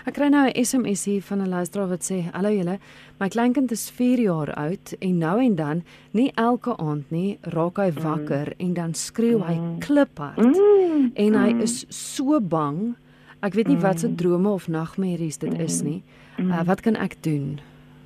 Ek 0.07 0.14
kry 0.14 0.29
nou 0.31 0.45
'n 0.47 0.55
SMS 0.55 1.05
hier 1.05 1.23
van 1.23 1.42
'n 1.42 1.49
luisteraar 1.49 1.88
wat 1.88 2.05
sê: 2.07 2.31
"Hallo 2.33 2.49
julle, 2.49 2.79
my 3.19 3.29
kleinkind 3.29 3.71
is 3.71 3.90
4 3.90 4.21
jaar 4.21 4.55
oud 4.55 4.95
en 4.99 5.19
nou 5.19 5.42
en 5.42 5.55
dan, 5.55 5.83
nie 6.11 6.33
elke 6.35 6.77
aand 6.77 7.11
nie, 7.11 7.38
raak 7.42 7.77
hy 7.77 7.90
wakker 7.92 8.47
mm. 8.47 8.66
en 8.66 8.75
dan 8.75 8.95
skreeu 8.95 9.42
hy 9.42 9.55
mm. 9.55 9.79
kliphard. 9.79 10.38
Mm. 10.38 11.11
En 11.14 11.35
hy 11.35 11.53
mm. 11.53 11.61
is 11.61 11.85
so 11.88 12.40
bang. 12.40 12.95
Ek 13.42 13.55
weet 13.55 13.66
nie 13.66 13.77
wat 13.77 14.01
se 14.01 14.09
mm. 14.09 14.16
drome 14.16 14.49
of 14.49 14.69
nagmerries 14.69 15.38
dit 15.38 15.59
is 15.59 15.83
nie. 15.83 16.03
Uh, 16.38 16.62
wat 16.62 16.81
kan 16.81 16.97
ek 16.97 17.16
doen? 17.23 17.59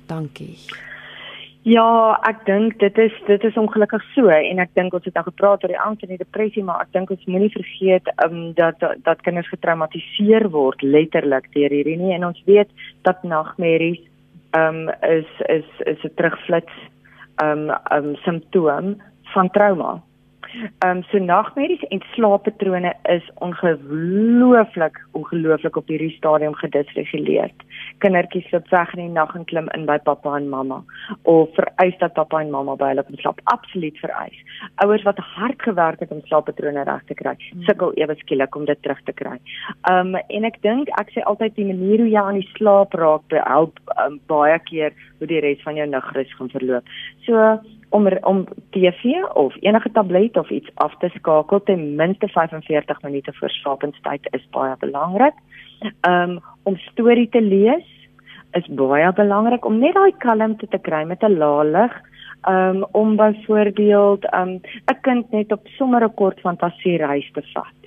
Dankie." 0.07 0.57
Ja, 1.61 2.17
ek 2.25 2.39
dink 2.47 2.79
dit 2.81 2.95
is 2.97 3.13
dit 3.27 3.43
is 3.45 3.57
ongelukkig 3.59 4.01
so 4.15 4.31
en 4.33 4.59
ek 4.63 4.71
dink 4.73 4.95
ons 4.97 5.05
het 5.05 5.13
nou 5.13 5.21
gepraat 5.27 5.61
oor 5.61 5.69
die 5.69 5.77
angs 5.77 6.01
en 6.01 6.09
die 6.09 6.17
depressie, 6.17 6.63
maar 6.65 6.87
ek 6.87 6.95
dink 6.95 7.11
ons 7.13 7.27
moenie 7.29 7.51
vergeet 7.53 8.09
um, 8.25 8.39
dat 8.57 8.81
dat 9.05 9.21
kinders 9.21 9.49
getraumatiseer 9.53 10.47
word 10.55 10.81
letterlik 10.81 11.51
deur 11.53 11.69
hierdie 11.69 11.99
nie 12.01 12.15
en 12.15 12.25
ons 12.31 12.41
weet 12.49 12.71
dat 13.05 13.21
nagmerries 13.21 14.01
um, 14.57 14.89
is 15.05 15.29
is 15.53 15.69
is 15.85 16.01
'n 16.01 16.15
terugflits 16.17 16.73
um, 17.45 17.69
um 17.93 18.15
simptoom 18.25 18.97
van 19.33 19.53
trauma. 19.53 20.01
Ehm 20.81 20.97
um, 20.97 21.03
so 21.11 21.17
nagmerries 21.17 21.83
en 21.93 22.01
slaappatrone 22.13 22.93
is 23.03 23.29
ongelooflik 23.35 24.97
ongelooflik 25.11 25.75
op 25.75 25.87
hierdie 25.87 26.15
stadium 26.17 26.57
gedisreguleer. 26.57 27.53
Kindertjies 28.03 28.49
loop 28.53 28.69
weg 28.73 28.93
in 28.95 29.03
die 29.03 29.13
nag 29.13 29.33
en 29.37 29.45
klim 29.49 29.69
in 29.77 29.85
by 29.89 29.97
pappa 30.05 30.35
en 30.37 30.49
mamma 30.51 30.81
of 31.29 31.49
vereis 31.57 31.97
dat 32.01 32.15
pappa 32.17 32.41
en 32.41 32.51
mamma 32.53 32.75
by 32.79 32.91
hulle 32.91 33.05
kom 33.07 33.19
slaap. 33.21 33.41
Absoluut 33.53 33.97
vereis. 34.03 34.37
Ouers 34.85 35.05
wat 35.07 35.21
hard 35.35 35.61
gewerk 35.61 36.03
het 36.03 36.11
om 36.11 36.23
slaappatrone 36.29 36.85
reg 36.87 37.03
te 37.09 37.17
kry, 37.17 37.35
hmm. 37.37 37.65
sukkel 37.69 37.93
ewe 38.01 38.15
skielik 38.23 38.55
om 38.55 38.65
dit 38.69 38.81
terug 38.85 39.01
te 39.09 39.15
kry. 39.17 39.37
Um, 39.91 40.15
en 40.21 40.49
ek 40.49 40.61
dink 40.65 40.91
ek 41.01 41.13
sê 41.15 41.25
altyd 41.29 41.57
die 41.59 41.69
manier 41.69 42.03
hoe 42.03 42.11
jy 42.11 42.25
aan 42.25 42.41
die 42.41 42.49
slaap 42.55 42.97
raak 42.97 43.37
help 43.45 43.79
um, 44.05 44.19
baie 44.31 44.57
keer 44.69 44.95
hoe 45.19 45.29
die 45.29 45.41
res 45.43 45.61
van 45.65 45.77
jou 45.77 45.87
nagrus 45.89 46.33
gaan 46.37 46.51
verloop. 46.53 46.97
So 47.27 47.59
om 47.91 48.07
om 48.07 48.45
TV 48.71 49.03
of 49.33 49.55
enige 49.59 49.91
tablet 49.91 50.37
of 50.37 50.49
iets 50.49 50.69
af 50.73 50.95
te 50.97 51.09
skakel 51.09 51.63
ten 51.63 51.95
minste 51.95 52.27
45 52.27 53.01
minute 53.01 53.33
voor 53.33 53.49
slaapenstyd 53.49 54.27
is 54.31 54.47
baie 54.49 54.75
belangrik. 54.79 55.33
Um 56.07 56.39
om 56.63 56.77
storie 56.77 57.29
te 57.29 57.41
lees 57.41 57.87
is 58.51 58.67
baie 58.67 59.11
belangrik 59.13 59.65
om 59.65 59.79
net 59.79 59.93
daai 59.93 60.13
kalmte 60.17 60.67
te 60.67 60.79
kry 60.79 61.03
met 61.03 61.23
'n 61.23 61.37
lae 61.37 61.65
lig. 61.65 61.93
Um 62.47 62.85
om 62.91 63.15
byvoorbeeld 63.15 64.33
um 64.33 64.59
'n 64.87 64.99
kind 65.01 65.31
net 65.31 65.51
op 65.51 65.67
sommer 65.67 66.03
'n 66.03 66.13
kort 66.13 66.39
fantasiereis 66.39 67.31
te 67.31 67.43
vat. 67.53 67.79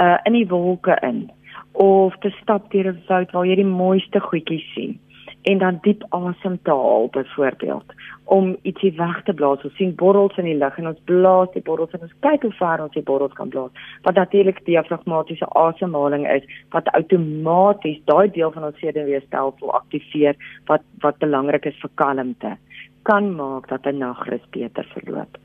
Uh 0.00 0.18
in 0.24 0.32
die 0.32 0.48
wolke 0.48 0.98
in 1.02 1.30
of 1.72 2.16
te 2.20 2.30
stap 2.30 2.70
deur 2.70 2.92
'n 2.92 3.02
woud 3.08 3.30
waar 3.30 3.46
jy 3.46 3.54
die 3.54 3.72
mooiste 3.80 4.20
goedjies 4.20 4.72
sien 4.74 4.98
en 5.44 5.58
dan 5.58 5.78
diep 5.84 6.04
asem 6.16 6.58
te 6.62 6.70
haal 6.70 7.08
byvoorbeeld 7.12 7.94
om 8.24 8.56
ietsie 8.62 8.92
weg 8.96 9.22
te 9.24 9.34
blaas. 9.36 9.64
Ons 9.68 9.76
sien 9.76 9.92
borrels 10.00 10.36
in 10.40 10.48
die 10.48 10.56
lug 10.56 10.78
en 10.80 10.88
ons 10.88 11.02
blaas 11.10 11.52
die 11.52 11.62
borrels 11.66 11.92
en 11.96 12.06
ons 12.06 12.16
kyk 12.24 12.46
hoe 12.46 12.52
ver 12.60 12.84
ons 12.86 12.96
die 12.96 13.04
borrels 13.10 13.36
kan 13.36 13.52
blaas. 13.52 13.84
Wat 14.08 14.16
natuurlik 14.20 14.62
diafragmatiese 14.64 15.48
asemhaling 15.60 16.24
is 16.32 16.48
wat 16.76 16.88
outomaties 16.96 18.00
daai 18.08 18.30
deel 18.32 18.52
van 18.56 18.70
ons 18.70 18.80
senuweestelsel 18.80 19.74
aktiveer 19.80 20.40
wat 20.72 20.86
wat 21.04 21.20
belangrik 21.20 21.68
is 21.68 21.80
vir 21.84 21.92
kalmte 22.00 22.56
kan 23.04 23.34
maak 23.36 23.68
dat 23.68 23.86
'n 23.86 23.98
nagrus 23.98 24.44
beter 24.50 24.86
verloop. 24.96 25.43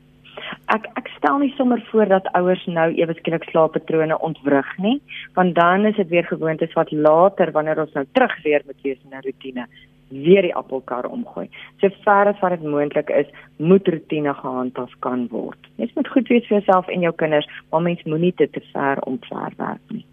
Ek 0.74 0.88
ek 1.00 1.08
stel 1.16 1.38
nie 1.38 1.52
sommer 1.56 1.82
voor 1.90 2.08
dat 2.08 2.32
ouers 2.38 2.66
nou 2.66 2.88
ewe 2.94 3.14
skielik 3.18 3.44
slaappatrone 3.50 4.18
ontwrig 4.18 4.72
nie, 4.78 5.00
want 5.34 5.54
dan 5.54 5.86
is 5.86 5.96
dit 5.96 6.08
weer 6.08 6.24
gewoontes 6.24 6.72
wat 6.78 6.92
later 6.92 7.52
wanneer 7.52 7.80
ons 7.80 7.94
nou 7.94 8.06
terug 8.12 8.42
weer 8.42 8.62
met 8.66 8.76
wees 8.82 8.98
in 9.04 9.16
'n 9.16 9.24
rotine 9.24 9.66
weer 10.10 10.42
die 10.42 10.54
appelkar 10.54 11.06
omgooi. 11.06 11.48
So 11.80 11.88
ver 12.04 12.26
as 12.26 12.38
wat 12.42 12.50
dit 12.50 12.66
moontlik 12.66 13.10
is, 13.10 13.26
moet 13.56 13.88
rotine 13.88 14.34
gehandhaaf 14.34 14.94
kan 14.98 15.26
word. 15.30 15.70
Mens 15.76 15.92
moet 15.94 16.08
goed 16.08 16.28
weet 16.28 16.46
vir 16.46 16.58
jouself 16.58 16.88
en 16.88 17.00
jou 17.00 17.12
kinders, 17.14 17.48
maar 17.70 17.82
mens 17.82 18.02
moenie 18.02 18.32
dit 18.36 18.52
te 18.52 18.62
ver 18.72 19.02
omver 19.06 19.52
werk 19.56 19.84
nie. 19.88 20.04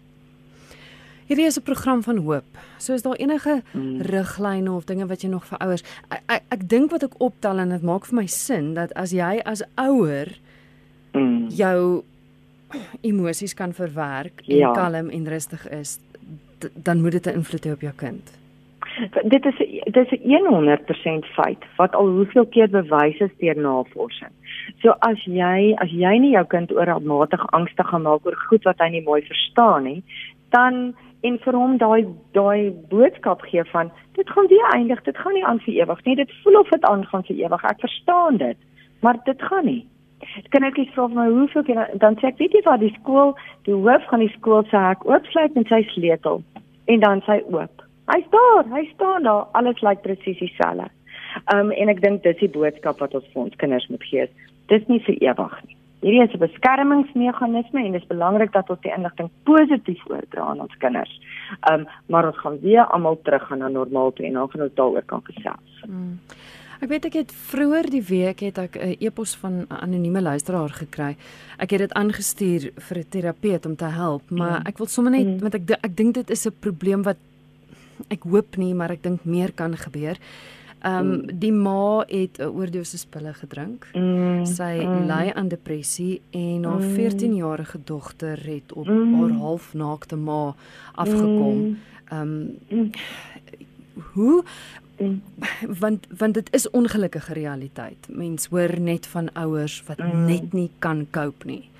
Hierdie 1.28 1.46
is 1.46 1.58
'n 1.58 1.62
program 1.62 2.02
van 2.02 2.16
hoop. 2.16 2.44
So 2.78 2.94
is 2.94 3.02
daar 3.02 3.16
enige 3.16 3.62
mm. 3.72 4.00
riglyne 4.00 4.72
of 4.72 4.84
dinge 4.84 5.06
wat 5.06 5.22
jy 5.22 5.28
nog 5.28 5.44
vir 5.44 5.58
ouers 5.58 5.84
ek 6.08 6.22
ek, 6.26 6.42
ek 6.48 6.68
dink 6.68 6.90
wat 6.90 7.02
ek 7.02 7.20
optel 7.20 7.58
en 7.58 7.68
dit 7.68 7.82
maak 7.82 8.06
vir 8.06 8.16
my 8.16 8.26
sin 8.26 8.74
dat 8.74 8.92
as 8.94 9.12
jy 9.12 9.40
as 9.44 9.62
ouer 9.76 10.38
mm. 11.12 11.48
jou 11.48 12.02
emosies 13.00 13.54
kan 13.54 13.72
verwerk 13.72 14.42
en 14.48 14.56
ja. 14.56 14.72
kalm 14.72 15.10
en 15.10 15.28
rustig 15.28 15.68
is, 15.68 16.00
dan 16.74 17.00
moet 17.00 17.12
dit 17.12 17.26
'n 17.26 17.38
invloed 17.40 17.64
hê 17.64 17.72
op 17.72 17.80
jou 17.80 17.92
kind 17.96 18.38
dit 19.22 19.44
is 19.46 19.58
dit 19.84 20.12
is 20.12 20.20
100% 20.20 21.26
feit 21.34 21.64
wat 21.76 21.94
al 21.94 22.06
hoeveel 22.06 22.46
keer 22.46 22.70
bewys 22.70 23.18
is 23.18 23.34
deur 23.38 23.56
navorsing. 23.56 24.32
So 24.82 24.94
as 25.06 25.22
jy 25.24 25.74
as 25.82 25.90
jy 25.90 26.14
nie 26.18 26.32
jou 26.34 26.44
kind 26.46 26.72
oormatig 26.74 27.44
angstig 27.56 27.86
gemaak 27.86 28.26
oor 28.26 28.38
goed 28.48 28.64
wat 28.68 28.80
hy 28.82 28.90
nie 28.96 29.04
mooi 29.04 29.22
verstaan 29.22 29.86
nie, 29.88 30.02
dan 30.54 30.94
en 31.20 31.38
vir 31.42 31.56
hom 31.56 31.76
daai 31.78 32.06
daai 32.36 32.70
boodskap 32.90 33.42
gee 33.50 33.64
van 33.72 33.90
dit 34.18 34.30
gaan 34.30 34.46
weer 34.46 34.66
eindig, 34.74 35.02
dit 35.02 35.18
gaan 35.18 35.34
nie 35.34 35.44
aan 35.46 35.60
vir 35.64 35.74
ewig 35.74 36.04
nie. 36.04 36.16
Dit 36.16 36.32
voel 36.42 36.60
of 36.60 36.68
dit 36.74 36.84
aangaan 36.84 37.24
vir 37.28 37.36
ewig. 37.36 37.64
Ek 37.64 37.80
verstaan 37.80 38.36
dit, 38.36 38.58
maar 39.02 39.18
dit 39.24 39.42
gaan 39.42 39.66
nie. 39.66 39.82
Kan 40.50 40.66
ek 40.66 40.78
iets 40.82 40.94
vra 40.94 41.06
my 41.08 41.28
hoeveel 41.30 41.62
keer 41.66 41.90
dan 42.02 42.18
sê 42.18 42.30
ek 42.32 42.38
weet 42.42 42.56
jy 42.58 42.62
wat 42.66 42.82
die 42.82 42.94
skool, 42.98 43.34
die 43.68 43.74
hoof 43.74 44.06
van 44.10 44.24
die 44.24 44.32
skool 44.34 44.64
sê 44.70 44.80
ek 44.92 45.06
oopsluit 45.06 45.54
met 45.54 45.70
sy 45.70 45.82
sleutel 45.94 46.42
en 46.90 47.04
dan 47.04 47.22
sy 47.26 47.40
oop. 47.52 47.84
Hy 48.08 48.22
staan, 48.26 48.70
hy 48.72 48.86
staan 48.94 49.26
daar, 49.28 49.46
alles 49.58 49.82
lyk 49.84 50.02
presies 50.02 50.38
dieselfde. 50.40 50.88
Um 51.54 51.70
en 51.76 51.92
ek 51.92 52.00
dink 52.02 52.22
dis 52.24 52.38
die 52.40 52.50
boodskap 52.50 53.02
wat 53.04 53.14
ons 53.14 53.26
vir 53.34 53.42
ons 53.46 53.58
kinders 53.60 53.86
moet 53.92 54.06
gee. 54.10 54.26
Dis 54.72 54.86
nie 54.88 55.02
vir 55.06 55.20
ewig 55.30 55.58
nie. 55.66 55.76
Hierdie 56.00 56.22
is 56.22 56.34
'n 56.34 56.38
beskermingsmeganisme 56.38 57.84
en 57.84 57.92
dit 57.92 58.02
is 58.02 58.08
belangrik 58.08 58.52
dat 58.52 58.70
ons 58.70 58.80
die 58.80 58.94
inligting 58.96 59.30
positief 59.42 60.02
oordra 60.06 60.42
aan 60.42 60.60
ons 60.60 60.76
kinders. 60.78 61.20
Um 61.70 61.86
maar 62.06 62.26
ons 62.26 62.38
gaan 62.38 62.60
weer 62.60 62.84
almal 62.86 63.18
terug 63.22 63.46
gaan 63.46 63.58
na 63.58 63.68
normaal 63.68 64.12
toe 64.12 64.26
en 64.26 64.32
dan 64.32 64.50
gaan 64.50 64.62
ons 64.62 64.74
daaroor 64.74 65.02
kan 65.02 65.22
gesels. 65.24 65.82
Hmm. 65.84 66.18
Ek 66.78 66.88
weet 66.88 67.08
ek 67.08 67.16
het 67.18 67.32
vroeër 67.34 67.88
die 67.90 68.04
week 68.06 68.40
het 68.46 68.58
ek 68.58 68.76
'n 68.78 68.96
e-pos 69.00 69.34
van 69.34 69.66
'n 69.66 69.66
anonieme 69.68 70.22
luisteraar 70.22 70.70
gekry. 70.70 71.16
Ek 71.58 71.70
het 71.70 71.80
dit 71.80 71.92
aangestuur 71.92 72.70
vir 72.76 72.98
'n 72.98 73.08
terapeut 73.10 73.66
om 73.66 73.76
te 73.76 73.84
help, 73.84 74.30
maar 74.30 74.60
mm. 74.60 74.66
ek 74.66 74.78
wil 74.78 74.86
sommer 74.86 75.12
net 75.12 75.26
mm. 75.26 75.38
want 75.38 75.54
ek 75.54 75.70
ek 75.82 75.96
dink 75.96 76.14
dit 76.14 76.30
is 76.30 76.46
'n 76.46 76.54
probleem 76.60 77.02
wat 77.02 77.16
ek 78.08 78.22
hoop 78.22 78.56
nie, 78.56 78.74
maar 78.74 78.90
ek 78.90 79.02
dink 79.02 79.24
meer 79.24 79.52
kan 79.52 79.76
gebeur. 79.76 80.16
Ehm 80.80 81.12
um, 81.12 81.38
die 81.38 81.52
ma 81.52 82.04
het 82.06 82.38
'n 82.38 82.42
oordosis 82.42 83.04
pille 83.06 83.34
gedrink. 83.34 83.86
Mm, 83.92 84.46
sy 84.46 84.84
mm. 84.84 85.06
ly 85.06 85.32
aan 85.34 85.48
depressie 85.48 86.22
en 86.30 86.64
haar 86.64 86.80
mm. 86.80 86.96
14-jarige 86.96 87.78
dogter 87.84 88.38
het 88.46 88.72
op 88.72 88.86
mm. 88.86 89.14
haar 89.14 89.30
halfnaakte 89.30 90.16
ma 90.16 90.54
afgekom. 90.94 91.78
Ehm 92.08 92.20
um, 92.20 92.58
mm. 92.68 92.90
hoe 94.12 94.44
mm. 94.98 95.22
want 95.80 96.06
want 96.18 96.34
dit 96.34 96.54
is 96.54 96.70
ongelukkige 96.70 97.32
realiteit. 97.32 98.08
Mens 98.08 98.46
hoor 98.46 98.80
net 98.80 99.06
van 99.06 99.32
ouers 99.32 99.82
wat 99.86 99.98
mm. 99.98 100.24
net 100.24 100.52
nie 100.52 100.70
kan 100.78 101.06
cope 101.10 101.46
nie. 101.46 101.70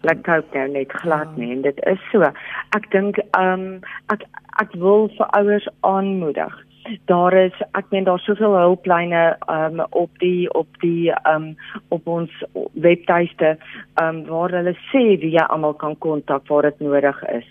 Like 0.00 0.20
cope 0.20 0.58
nou 0.58 0.68
net 0.68 0.92
glad 0.92 1.28
ja. 1.34 1.40
nie 1.42 1.50
en 1.52 1.62
dit 1.62 1.84
is 1.86 2.10
so. 2.12 2.20
Ek 2.68 2.90
dink 2.90 3.16
ehm 3.30 3.60
um, 3.60 3.80
ek 4.06 4.28
ek 4.60 4.72
wil 4.72 5.08
vir 5.16 5.26
ouers 5.26 5.68
aanmoedig. 5.80 6.64
Daar 7.04 7.32
is 7.32 7.52
ek 7.72 7.86
meen 7.90 8.04
daar's 8.04 8.24
soveel 8.24 8.56
hulplyne 8.56 9.22
um 9.48 9.80
op 9.90 10.10
die 10.18 10.52
op 10.52 10.68
die 10.80 11.12
um 11.30 11.54
op 11.88 12.06
ons 12.06 12.32
webtuiste 12.72 13.56
um 14.02 14.24
waar 14.28 14.52
hulle 14.52 14.74
sê 14.90 15.04
wie 15.22 15.32
jy 15.36 15.46
almal 15.48 15.74
kan 15.80 15.96
kontak 15.98 16.48
waar 16.48 16.68
dit 16.68 16.80
nodig 16.84 17.22
is. 17.32 17.48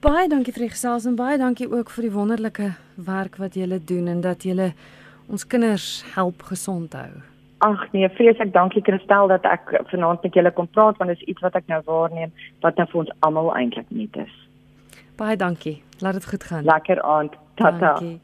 Baie 0.00 0.28
dankie 0.28 0.52
vir 0.52 0.68
gesels 0.68 1.04
en 1.04 1.16
baie 1.16 1.38
dankie 1.38 1.72
ook 1.72 1.90
vir 1.90 2.02
die 2.02 2.12
wonderlike 2.12 2.72
werk 2.94 3.36
wat 3.36 3.54
julle 3.54 3.84
doen 3.84 4.06
en 4.06 4.20
dat 4.20 4.42
julle 4.42 4.72
ons 5.28 5.46
kinders 5.46 6.04
help 6.14 6.42
gesond 6.42 6.92
hou. 6.92 7.10
Ag 7.58 7.92
nee, 7.92 8.08
vreeslik 8.08 8.52
dankie 8.52 8.82
Christel 8.82 9.28
dat 9.28 9.44
ek 9.44 9.82
vanaand 9.90 10.22
met 10.22 10.34
julle 10.34 10.50
kon 10.50 10.68
praat 10.68 10.96
want 10.96 11.10
dit 11.10 11.20
is 11.20 11.26
iets 11.28 11.40
wat 11.40 11.54
ek 11.54 11.66
nou 11.66 11.82
waarneem 11.84 12.32
wat 12.60 12.76
nou 12.76 12.88
vir 12.88 13.00
ons 13.00 13.10
almal 13.20 13.56
eintlik 13.56 13.90
net 13.90 14.16
is. 14.16 14.50
Baie 15.20 15.36
dankie. 15.36 15.82
Laat 16.00 16.12
dit 16.12 16.26
goed 16.26 16.44
gaan. 16.44 16.64
Lekker 16.64 17.02
aand. 17.02 17.32
Tata. 17.60 17.92
Dankie. 17.94 18.20